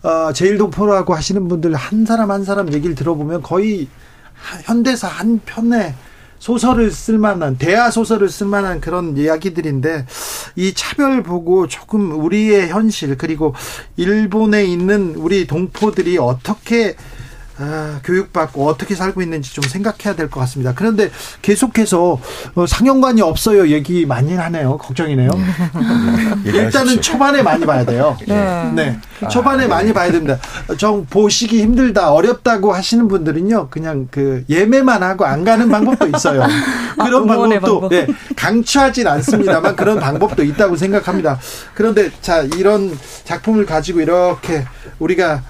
어, 0.04 0.32
제일 0.34 0.60
동포라고 0.60 1.16
하시는 1.16 1.48
분들 1.48 1.74
한 1.74 2.06
사람 2.06 2.30
한 2.30 2.44
사람 2.44 2.72
얘기를 2.72 2.94
들어보면 2.94 3.42
거의 3.42 3.88
현대사 4.66 5.08
한 5.08 5.42
편에 5.48 5.96
소설을 6.38 6.92
쓸만한 6.92 7.58
대하 7.58 7.90
소설을 7.90 8.30
쓸만한 8.30 8.82
그런 8.82 9.18
이야기들인데 9.18 10.06
이 10.58 10.74
차별 10.76 11.24
보고 11.24 11.68
조금 11.68 12.24
우리의 12.24 12.70
현실 12.70 13.18
그리고 13.18 13.56
일본에 13.98 14.64
있는 14.64 15.16
우리 15.16 15.48
동포들이 15.48 16.20
어떻게 16.20 16.96
아, 17.64 18.00
교육받고 18.04 18.68
어떻게 18.68 18.96
살고 18.96 19.22
있는지 19.22 19.54
좀 19.54 19.64
생각해야 19.64 20.16
될 20.16 20.32
것 20.32 20.40
같습니다. 20.42 20.74
그런데 20.76 21.12
계속해서 21.44 22.20
어, 22.56 22.66
상영관이 22.66 23.22
없어요 23.22 23.68
얘기 23.68 24.06
많이 24.06 24.34
하네요. 24.36 24.78
걱정이네요. 24.78 25.30
네. 26.44 26.52
일단은 26.52 27.02
초반에 27.02 27.44
많이 27.44 27.66
봐야 27.66 27.86
돼요. 27.86 28.18
네. 28.28 28.72
네. 28.74 29.00
초반에 29.30 29.66
아, 29.66 29.68
많이 29.68 29.88
네. 29.90 29.94
봐야 29.94 30.12
됩니다. 30.12 30.40
좀 30.78 31.06
보시기 31.06 31.62
힘들다, 31.62 32.12
어렵다고 32.12 32.74
하시는 32.74 33.08
분들은요, 33.08 33.68
그냥 33.70 34.08
그 34.10 34.44
예매만 34.50 35.04
하고 35.04 35.26
안 35.26 35.44
가는 35.44 35.70
방법도 35.70 36.08
있어요. 36.08 36.42
아, 36.98 37.04
그런 37.06 37.30
아, 37.30 37.36
방법도 37.36 37.60
방법. 37.82 37.90
네, 37.92 38.08
강추하진 38.36 39.06
않습니다만 39.08 39.76
그런 39.76 40.00
방법도 40.00 40.44
있다고 40.44 40.76
생각합니다. 40.78 41.40
그런데 41.76 42.10
자 42.22 42.42
이런 42.58 42.98
작품을 43.26 43.66
가지고 43.68 44.02
이렇게 44.02 44.66
우리가 44.98 45.44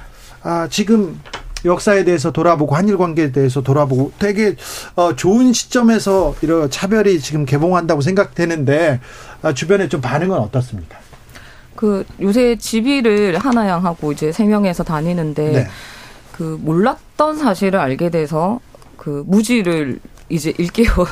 아, 0.43 0.67
지금 0.69 1.19
역사에 1.65 2.03
대해서 2.03 2.31
돌아보고 2.31 2.75
한일 2.75 2.97
관계에 2.97 3.31
대해서 3.31 3.61
돌아보고 3.61 4.11
되게 4.19 4.55
어, 4.95 5.15
좋은 5.15 5.53
시점에서 5.53 6.35
이런 6.41 6.69
차별이 6.69 7.19
지금 7.19 7.45
개봉한다고 7.45 8.01
생각되는데 8.01 8.99
어, 9.43 9.53
주변에 9.53 9.87
좀 9.89 10.01
반응은 10.01 10.37
어떻습니까? 10.37 10.97
그 11.75 12.05
요새 12.21 12.57
집이를 12.57 13.37
하나양 13.37 13.85
하고 13.85 14.11
이제 14.11 14.31
세 14.31 14.45
명에서 14.45 14.83
다니는데 14.83 15.51
네. 15.51 15.67
그 16.31 16.59
몰랐던 16.61 17.37
사실을 17.37 17.79
알게 17.79 18.09
돼서 18.09 18.59
그 18.97 19.23
무지를 19.25 19.99
이제 20.29 20.53
일깨워 20.57 21.07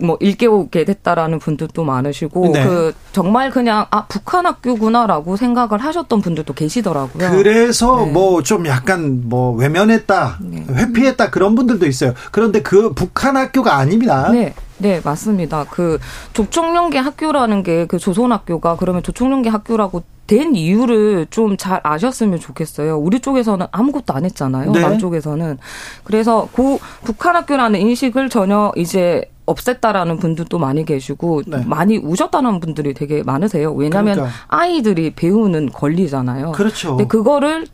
뭐 0.00 0.16
일깨우게 0.20 0.84
됐다라는 0.84 1.38
분들도 1.38 1.84
많으시고 1.84 2.52
네. 2.52 2.64
그 2.64 2.94
정말 3.12 3.50
그냥 3.50 3.86
아 3.90 4.06
북한 4.06 4.46
학교구나라고 4.46 5.36
생각을 5.36 5.78
하셨던 5.78 6.20
분들도 6.20 6.52
계시더라고요. 6.54 7.30
그래서 7.30 8.04
네. 8.04 8.12
뭐좀 8.12 8.66
약간 8.66 9.22
뭐 9.28 9.52
외면했다, 9.52 10.38
네. 10.40 10.64
회피했다 10.68 11.30
그런 11.30 11.54
분들도 11.54 11.86
있어요. 11.86 12.14
그런데 12.32 12.62
그 12.62 12.92
북한 12.92 13.36
학교가 13.36 13.76
아닙니다. 13.76 14.30
네. 14.30 14.54
네, 14.78 15.00
맞습니다. 15.04 15.64
그 15.70 15.98
조총련계 16.32 16.98
학교라는 16.98 17.62
게 17.62 17.86
그 17.86 17.98
조선 17.98 18.32
학교가 18.32 18.76
그러면 18.76 19.02
조총련계 19.02 19.48
학교라고 19.48 20.02
된 20.26 20.56
이유를 20.56 21.26
좀 21.30 21.56
잘 21.56 21.80
아셨으면 21.84 22.40
좋겠어요. 22.40 22.98
우리 22.98 23.20
쪽에서는 23.20 23.66
아무것도 23.70 24.12
안 24.14 24.24
했잖아요. 24.24 24.72
네. 24.72 24.80
남쪽에서는. 24.80 25.58
그래서 26.02 26.48
고 26.52 26.80
북한 27.04 27.36
학교라는 27.36 27.78
인식을 27.80 28.28
전혀 28.30 28.72
이제 28.76 29.30
없앴다라는 29.46 30.20
분들도 30.20 30.58
많이 30.58 30.84
계시고 30.84 31.42
네. 31.46 31.64
많이 31.64 31.98
우셨다는 31.98 32.60
분들이 32.60 32.94
되게 32.94 33.22
많으세요. 33.22 33.72
왜냐하면 33.72 34.14
그러니까. 34.14 34.36
아이들이 34.48 35.14
배우는 35.14 35.70
권리잖아요. 35.72 36.52
그렇죠. 36.52 36.96
근데 36.96 37.06
그거를 37.06 37.66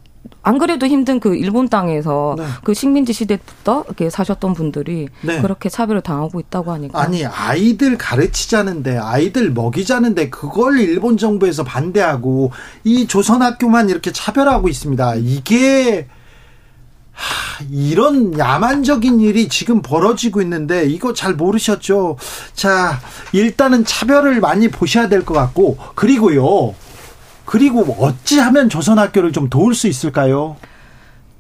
안 0.43 0.59
그래도 0.59 0.87
힘든 0.87 1.21
그 1.21 1.35
일본 1.35 1.69
땅에서 1.69 2.35
네. 2.39 2.45
그 2.65 2.73
식민지 2.75 3.13
시대부터 3.13 3.85
이렇게 3.87 4.11
사셨던 4.11 4.55
분들이 4.55 5.09
네. 5.23 5.41
그렇게 5.41 5.69
차별을 5.69 6.01
당하고 6.01 6.41
있다고 6.41 6.73
하니까 6.73 7.01
아니 7.01 7.25
아이들 7.25 7.99
가르치자는데 7.99 8.97
아이들 8.99 9.51
먹이자는데 9.53 10.31
그걸 10.31 10.81
일본 10.81 11.17
정부에서 11.19 11.65
반대하고 11.65 12.53
이 12.85 13.07
조선 13.07 13.43
학교만 13.43 13.91
이렇게 13.91 14.13
차별하고 14.13 14.69
있습니다. 14.69 15.17
이게 15.17 16.07
하, 16.09 16.20
이런 17.71 18.39
야만적인 18.39 19.21
일이 19.21 19.49
지금 19.49 19.83
벌어지고 19.83 20.41
있는데 20.43 20.87
이거 20.87 21.13
잘 21.13 21.35
모르셨죠? 21.35 22.17
자, 22.55 23.01
일단은 23.33 23.85
차별을 23.85 24.41
많이 24.41 24.69
보셔야 24.69 25.09
될 25.09 25.25
것 25.25 25.35
같고 25.35 25.77
그리고요. 25.95 26.75
그리고 27.45 27.83
어찌 27.99 28.39
하면 28.39 28.69
조선학교를 28.69 29.33
좀 29.33 29.49
도울 29.51 29.75
수 29.75 29.89
있을까요? 29.89 30.57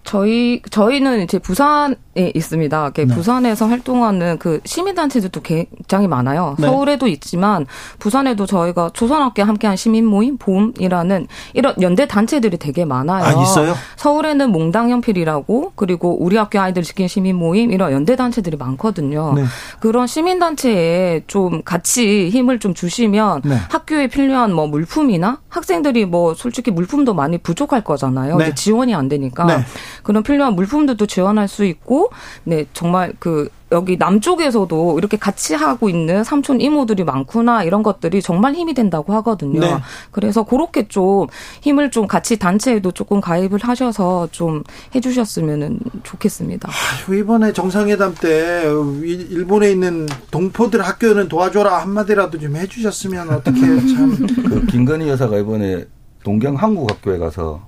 저희 0.02 0.60
저희는 0.70 1.22
이제 1.22 1.38
부산에 1.38 1.94
있습니다. 2.16 2.92
네. 2.92 3.06
부산에서 3.06 3.66
활동하는 3.66 4.38
그 4.38 4.60
시민단체들도 4.64 5.40
굉장히 5.42 6.08
많아요. 6.08 6.56
네. 6.58 6.66
서울에도 6.66 7.06
있지만 7.06 7.66
부산에도 7.98 8.46
저희가 8.46 8.90
조선학교 8.92 9.42
함께한 9.42 9.76
시민 9.76 10.06
모임 10.06 10.36
봄이라는 10.38 11.26
이런 11.54 11.74
연대 11.80 12.06
단체들이 12.06 12.56
되게 12.56 12.84
많아요. 12.84 13.24
아, 13.24 13.42
있어요? 13.42 13.74
서울에는 13.96 14.50
몽당연필이라고 14.50 15.72
그리고 15.76 16.16
우리 16.20 16.36
학교 16.36 16.60
아이들 16.60 16.82
지킨 16.82 17.06
시민 17.06 17.36
모임 17.36 17.70
이런 17.70 17.92
연대 17.92 18.16
단체들이 18.16 18.56
많거든요. 18.56 19.34
네. 19.34 19.44
그런 19.78 20.06
시민 20.06 20.38
단체에 20.38 21.24
좀 21.26 21.62
같이 21.62 22.30
힘을 22.30 22.58
좀 22.58 22.74
주시면 22.74 23.42
네. 23.44 23.56
학교에 23.70 24.08
필요한 24.08 24.52
뭐 24.52 24.66
물품이나 24.66 25.38
학생들이 25.48 26.06
뭐 26.06 26.34
솔직히 26.34 26.70
물품도 26.70 27.14
많이 27.14 27.38
부족할 27.38 27.84
거잖아요. 27.84 28.36
네. 28.36 28.54
지원이 28.54 28.94
안 28.94 29.08
되니까. 29.08 29.64
네. 29.96 30.00
그런 30.02 30.22
필요한 30.22 30.54
물품들도 30.54 31.06
지원할 31.06 31.48
수 31.48 31.64
있고, 31.64 32.10
네, 32.44 32.66
정말 32.72 33.12
그 33.18 33.48
여기 33.72 33.96
남쪽에서도 33.96 34.98
이렇게 34.98 35.16
같이 35.16 35.54
하고 35.54 35.88
있는 35.88 36.24
삼촌 36.24 36.60
이모들이 36.60 37.04
많구나 37.04 37.62
이런 37.62 37.84
것들이 37.84 38.20
정말 38.20 38.54
힘이 38.54 38.74
된다고 38.74 39.12
하거든요. 39.14 39.60
네. 39.60 39.76
그래서 40.10 40.42
그렇게 40.42 40.88
좀 40.88 41.28
힘을 41.60 41.92
좀 41.92 42.08
같이 42.08 42.36
단체에도 42.36 42.90
조금 42.90 43.20
가입을 43.20 43.60
하셔서 43.62 44.28
좀 44.32 44.64
해주셨으면 44.94 45.78
좋겠습니다. 46.02 46.68
아, 46.68 47.12
이번에 47.12 47.52
정상회담 47.52 48.16
때 48.16 48.64
일본에 49.04 49.70
있는 49.70 50.08
동포들 50.32 50.82
학교는 50.82 51.28
도와줘라 51.28 51.78
한마디라도 51.78 52.40
좀 52.40 52.56
해주셨으면 52.56 53.30
어떻게 53.30 53.60
참. 53.60 54.26
그 54.48 54.66
김건희 54.66 55.08
여사가 55.08 55.38
이번에 55.38 55.84
동경 56.24 56.56
한국학교에 56.56 57.18
가서 57.18 57.66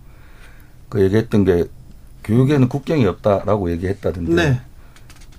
그 0.88 1.00
얘기했던 1.00 1.44
게 1.44 1.64
교육에는 2.24 2.68
국경이 2.68 3.06
없다라고 3.06 3.70
얘기했다던데. 3.72 4.34
네. 4.34 4.60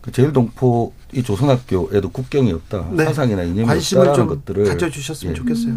그 0.02 0.12
제일동포 0.12 0.94
이 1.14 1.24
조선학교에도 1.24 2.10
국경이 2.10 2.52
없다. 2.52 2.86
네. 2.92 3.06
사상이나 3.06 3.44
이념이 3.44 3.66
관심을 3.66 4.14
좀 4.14 4.28
것들을 4.28 4.66
가져주셨으면 4.66 5.34
예. 5.34 5.38
좋겠어요. 5.38 5.74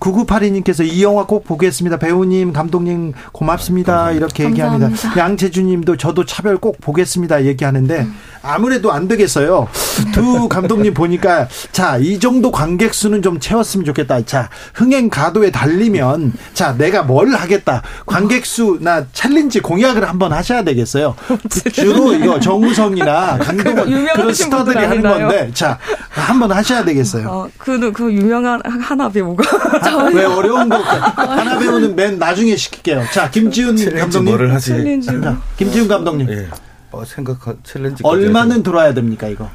9982님께서 0.00 0.86
이 0.86 1.02
영화 1.02 1.24
꼭 1.26 1.44
보겠습니다. 1.44 1.98
배우님, 1.98 2.52
감독님 2.52 3.12
고맙습니다. 3.32 4.06
아, 4.06 4.12
이렇게 4.12 4.44
감사합니다. 4.44 4.86
얘기합니다. 4.86 5.20
양채주님도 5.20 5.96
저도 5.96 6.24
차별 6.24 6.56
꼭 6.58 6.80
보겠습니다. 6.80 7.44
얘기하는데 7.44 8.00
음. 8.00 8.14
아무래도 8.42 8.92
안 8.92 9.08
되겠어요. 9.08 9.68
두 10.12 10.48
감독님 10.48 10.94
보니까 10.94 11.48
자 11.72 11.98
이 11.98 12.18
정도 12.20 12.50
관객 12.50 12.94
수는 12.94 13.22
좀 13.22 13.40
채웠으면 13.40 13.84
좋겠다. 13.84 14.24
자 14.24 14.48
흥행 14.74 15.08
가도에 15.10 15.50
달리면 15.50 16.32
자 16.54 16.76
내가 16.76 17.02
뭘 17.02 17.34
하겠다. 17.34 17.82
관객 18.06 18.46
수나 18.46 19.04
챌린지 19.12 19.60
공약을 19.60 20.08
한번 20.08 20.32
하셔야 20.32 20.62
되겠어요. 20.62 21.14
주로 21.72 22.12
이거 22.14 22.38
정우성이나 22.40 23.38
강동원 23.38 24.06
그런 24.14 24.32
스타 24.34 24.64
배우들이 24.74 24.84
하는 24.84 25.02
건데 25.02 25.50
자 25.54 25.78
한번 26.10 26.52
하셔야 26.52 26.84
되겠어요. 26.84 27.28
어, 27.28 27.48
그, 27.58 27.92
그 27.92 28.12
유명한 28.12 28.60
하나 28.64 29.08
배우가 29.08 29.44
아, 29.82 30.10
왜 30.12 30.24
어려운 30.24 30.68
거 30.68 30.76
하나 30.76 31.58
배우는 31.58 31.96
맨 31.96 32.18
나중에 32.18 32.56
시킬게요. 32.56 33.04
자 33.12 33.30
김지훈 33.30 33.76
감독님 33.76 34.24
뭐를 34.24 34.54
하지? 34.54 35.00
자, 35.02 35.40
김지훈 35.56 35.88
감독님. 35.88 36.30
예. 36.30 36.48
어, 36.90 37.04
생각 37.04 37.38
챌린지 37.64 38.02
얼마는 38.04 38.62
들어야 38.62 38.94
됩니까 38.94 39.28
이거? 39.28 39.50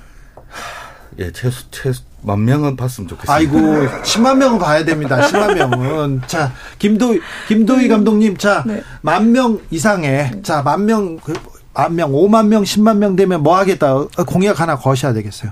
예, 1.20 1.32
최소 1.32 1.64
최소 1.72 2.04
만 2.22 2.44
명은 2.46 2.76
봤으면 2.76 3.08
좋겠습니다. 3.08 3.34
아이고, 3.34 3.58
10만 4.04 4.38
명은 4.38 4.60
봐야 4.60 4.84
됩니다. 4.86 5.20
10만 5.28 5.56
명은. 5.56 6.22
자, 6.26 6.54
김도 6.80 7.20
김도희 7.48 7.88
감독님, 7.88 8.38
자, 8.38 8.64
네. 8.66 8.82
만명 9.02 9.60
이상의, 9.70 10.42
자, 10.42 10.62
만 10.62 10.86
명, 10.86 11.18
그 11.18 11.34
만 11.74 11.96
명, 11.96 12.12
5만 12.12 12.48
명, 12.48 12.64
10만 12.64 12.98
명 12.98 13.16
되면 13.16 13.42
뭐 13.42 13.58
하겠다. 13.58 14.06
공약 14.28 14.60
하나 14.60 14.78
거셔야 14.78 15.14
되겠어요. 15.14 15.52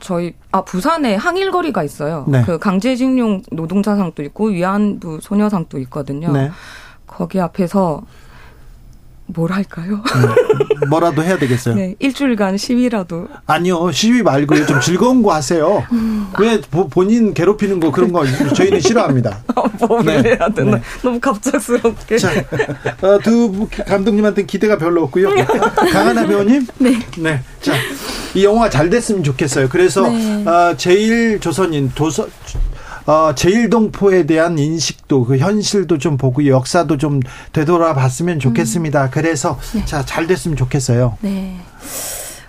저희 0.00 0.34
아 0.50 0.62
부산에 0.62 1.14
항일거리가 1.14 1.82
있어요. 1.84 2.24
네. 2.28 2.42
그 2.44 2.58
강제징용 2.58 3.42
노동자상도 3.52 4.22
있고 4.24 4.46
위안부 4.48 5.20
소녀상도 5.22 5.78
있거든요. 5.80 6.32
네. 6.32 6.50
거기 7.06 7.40
앞에서 7.40 8.02
뭘 9.26 9.52
할까요? 9.52 10.02
네. 10.04 10.86
뭐라도 10.88 11.22
해야 11.22 11.38
되겠어요. 11.38 11.74
네, 11.76 11.94
일주일간 11.98 12.56
시위라도. 12.58 13.28
아니요, 13.46 13.90
시위 13.92 14.22
말고요. 14.22 14.66
좀 14.66 14.80
즐거운 14.80 15.22
거 15.22 15.32
하세요. 15.32 15.84
왜 16.38 16.60
본인 16.90 17.32
괴롭히는 17.32 17.80
거 17.80 17.90
그런 17.90 18.12
거 18.12 18.24
저희는 18.26 18.80
싫어합니다. 18.80 19.38
아, 19.54 19.62
뭐 19.86 20.02
네. 20.02 20.22
해야 20.22 20.48
되나? 20.48 20.76
네. 20.76 20.82
너무 21.02 21.18
갑작스럽게. 21.20 22.18
자, 22.18 22.30
어, 23.00 23.18
두 23.22 23.66
감독님한테 23.86 24.44
기대가 24.44 24.76
별로 24.76 25.04
없고요. 25.04 25.30
강하나 25.92 26.26
배우님. 26.26 26.66
네. 26.78 26.98
네. 27.18 27.40
자, 27.60 27.72
이 28.34 28.44
영화 28.44 28.68
잘 28.68 28.90
됐으면 28.90 29.22
좋겠어요. 29.22 29.68
그래서 29.68 30.08
네. 30.08 30.44
어, 30.46 30.74
제일 30.76 31.40
조선인 31.40 31.90
도서 31.94 32.26
어, 33.06 33.34
제일동포에 33.34 34.26
대한 34.26 34.58
인식도 34.58 35.24
그 35.24 35.38
현실도 35.38 35.98
좀 35.98 36.16
보고 36.16 36.46
역사도 36.46 36.98
좀 36.98 37.20
되돌아봤으면 37.52 38.38
좋겠습니다. 38.38 39.04
음. 39.04 39.08
그래서 39.10 39.58
네. 39.74 39.84
자잘 39.84 40.26
됐으면 40.26 40.56
좋겠어요. 40.56 41.18
네. 41.20 41.56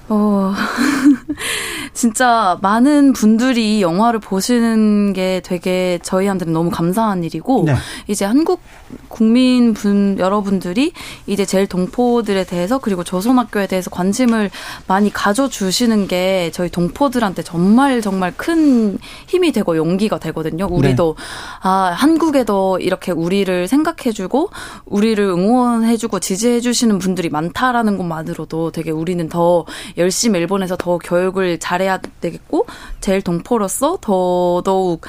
어, 0.09 0.53
진짜 1.93 2.57
많은 2.61 3.13
분들이 3.13 3.77
이 3.77 3.81
영화를 3.81 4.19
보시는 4.19 5.13
게 5.13 5.41
되게 5.43 5.99
저희한테는 6.03 6.53
너무 6.53 6.69
감사한 6.69 7.23
일이고, 7.23 7.63
네. 7.65 7.75
이제 8.07 8.25
한국 8.25 8.61
국민 9.07 9.73
분, 9.73 10.17
여러분들이 10.19 10.91
이제 11.27 11.45
제일 11.45 11.67
동포들에 11.67 12.43
대해서 12.45 12.79
그리고 12.79 13.03
조선학교에 13.03 13.67
대해서 13.67 13.89
관심을 13.89 14.49
많이 14.87 15.11
가져주시는 15.11 16.07
게 16.07 16.51
저희 16.53 16.69
동포들한테 16.69 17.43
정말 17.43 18.01
정말 18.01 18.33
큰 18.35 18.97
힘이 19.27 19.51
되고 19.51 19.77
용기가 19.77 20.19
되거든요. 20.19 20.67
우리도, 20.69 21.15
네. 21.17 21.23
아, 21.61 21.93
한국에도 21.95 22.79
이렇게 22.79 23.11
우리를 23.11 23.67
생각해주고, 23.67 24.49
우리를 24.85 25.23
응원해주고 25.23 26.19
지지해주시는 26.19 26.99
분들이 26.99 27.29
많다라는 27.29 27.97
것만으로도 27.97 28.71
되게 28.71 28.91
우리는 28.91 29.27
더 29.29 29.65
열심히 29.97 30.39
일본에서 30.39 30.75
더 30.77 30.97
교육 30.97 31.22
을 31.37 31.59
잘해야 31.59 31.99
되겠고 32.21 32.65
제일 32.99 33.21
동포로서 33.21 33.97
더더욱 34.01 35.01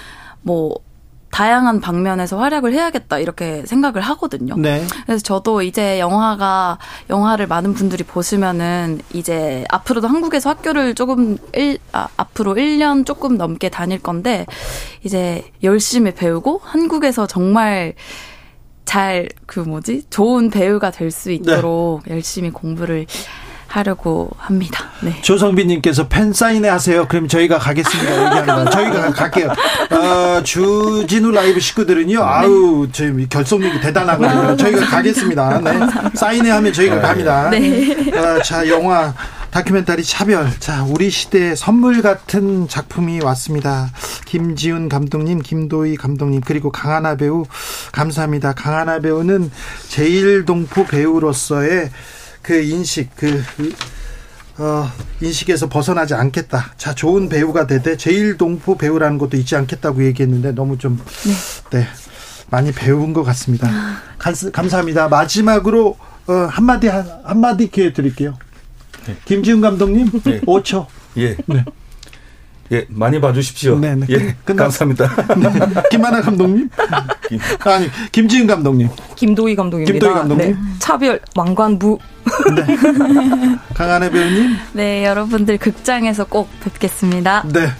뭐 0.42 0.74
다양한 1.30 1.80
방면에서 1.80 2.38
활약을 2.38 2.72
해야겠다 2.72 3.18
이렇게 3.18 3.66
생각을 3.66 4.00
하거든요. 4.02 4.54
네. 4.56 4.86
그래서 5.04 5.20
저도 5.20 5.62
이제 5.62 5.98
영화가 5.98 6.78
영화를 7.10 7.48
많은 7.48 7.74
분들이 7.74 8.04
보시면은 8.04 9.00
이제 9.12 9.64
앞으로도 9.68 10.06
한국에서 10.06 10.50
학교를 10.50 10.94
조금 10.94 11.36
일, 11.54 11.78
아, 11.90 12.06
앞으로 12.16 12.54
1년 12.54 13.04
조금 13.04 13.36
넘게 13.36 13.68
다닐 13.68 13.98
건데 13.98 14.46
이제 15.02 15.50
열심히 15.64 16.14
배우고 16.14 16.60
한국에서 16.62 17.26
정말 17.26 17.94
잘 18.84 19.28
그 19.46 19.60
뭐지 19.60 20.04
좋은 20.10 20.50
배우가 20.50 20.90
될 20.90 21.10
수 21.10 21.30
있도록 21.32 22.02
네. 22.04 22.14
열심히 22.14 22.50
공부를 22.50 23.06
하려고 23.74 24.30
합니다. 24.38 24.84
네. 25.00 25.20
조성빈님께서 25.22 26.06
팬 26.06 26.32
사인회 26.32 26.68
하세요. 26.68 27.08
그럼 27.08 27.26
저희가 27.26 27.58
가겠습니다. 27.58 28.38
얘기하는 28.38 28.70
저희가 28.70 29.10
갈게요. 29.10 29.48
어, 29.90 30.42
주진우 30.44 31.32
라이브 31.32 31.58
식구들은요. 31.58 32.18
네. 32.18 32.24
아우 32.24 32.86
저희 32.92 33.28
결속력이 33.28 33.80
대단하거든요. 33.80 34.56
저희가 34.56 34.86
가겠습니다. 34.86 35.60
네. 35.60 35.72
사인회 36.14 36.50
하면 36.50 36.72
저희가 36.72 37.00
갑니다. 37.00 37.50
네. 37.50 38.12
어, 38.16 38.40
자 38.42 38.68
영화 38.68 39.12
다큐멘터리 39.50 40.02
차별. 40.02 40.50
자, 40.58 40.82
우리 40.82 41.10
시대의 41.10 41.56
선물 41.56 42.02
같은 42.02 42.66
작품이 42.66 43.20
왔습니다. 43.22 43.88
김지훈 44.24 44.88
감독님, 44.88 45.42
김도희 45.42 45.96
감독님, 45.96 46.40
그리고 46.40 46.72
강하나 46.72 47.14
배우, 47.16 47.44
감사합니다. 47.92 48.54
강하나 48.54 48.98
배우는 48.98 49.52
제일동포 49.90 50.86
배우로서의 50.86 51.90
그 52.44 52.60
인식 52.60 53.10
그 53.16 53.42
어, 54.58 54.88
인식에서 55.20 55.68
벗어나지 55.68 56.14
않겠다. 56.14 56.74
자, 56.76 56.94
좋은 56.94 57.28
배우가 57.28 57.66
되되 57.66 57.96
제일 57.96 58.36
동포 58.36 58.76
배우라는 58.76 59.18
것도 59.18 59.36
잊지 59.36 59.56
않겠다고 59.56 60.04
얘기했는데 60.04 60.52
너무 60.52 60.78
좀 60.78 61.00
네, 61.70 61.80
네 61.80 61.86
많이 62.50 62.70
배운 62.70 63.12
것 63.12 63.24
같습니다. 63.24 63.68
감사합니다. 64.18 65.08
마지막으로 65.08 65.96
어, 66.26 66.32
한마디 66.32 66.86
한마디 66.86 67.68
기회 67.68 67.92
드릴게요. 67.92 68.38
네. 69.06 69.16
김지훈 69.24 69.60
감독님 69.60 70.10
네. 70.22 70.40
5초. 70.42 70.86
예. 71.16 71.36
네. 71.46 71.64
예, 72.72 72.86
많이 72.88 73.20
봐주십시오. 73.20 73.78
네, 73.78 73.94
네. 73.94 74.06
예, 74.10 74.36
감사합니다. 74.46 75.08
네. 75.36 75.82
김하나 75.90 76.20
감독님? 76.20 76.68
김. 77.28 77.38
아니, 77.64 77.90
김지은 78.10 78.46
감독님. 78.46 78.88
김도희 79.16 79.54
감독입니다. 79.54 79.92
김도희 79.92 80.14
감독님. 80.14 80.50
네. 80.52 80.56
차별, 80.78 81.20
왕관부. 81.36 81.98
네. 82.56 82.66
강한혜 83.74 84.10
배우님. 84.10 84.56
네, 84.72 85.04
여러분들 85.04 85.58
극장에서 85.58 86.24
꼭 86.24 86.48
뵙겠습니다. 86.60 87.44
네. 87.52 87.70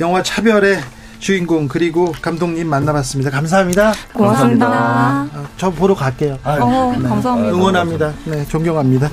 영화 0.00 0.22
차별의 0.22 0.78
주인공 1.18 1.68
그리고 1.68 2.12
감독님 2.20 2.68
만나봤습니다. 2.68 3.30
감사합니다. 3.30 3.92
고맙습니다. 4.12 4.68
감사합니다. 4.68 5.38
어, 5.38 5.46
저 5.56 5.70
보러 5.70 5.94
갈게요. 5.94 6.38
아, 6.44 6.58
어, 6.60 6.94
네. 6.96 7.08
감사합니다. 7.08 7.54
응원합니다. 7.54 8.12
네, 8.24 8.44
존경합니다. 8.46 9.10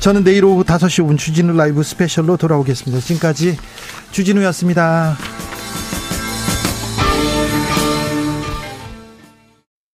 저는 0.00 0.24
내일 0.24 0.44
오후 0.44 0.64
5시 0.64 1.04
5분 1.04 1.18
주진우 1.18 1.56
라이브 1.56 1.82
스페셜로 1.82 2.36
돌아오겠습니다. 2.36 3.00
지금까지 3.04 3.56
주진우였습니다. 4.10 5.16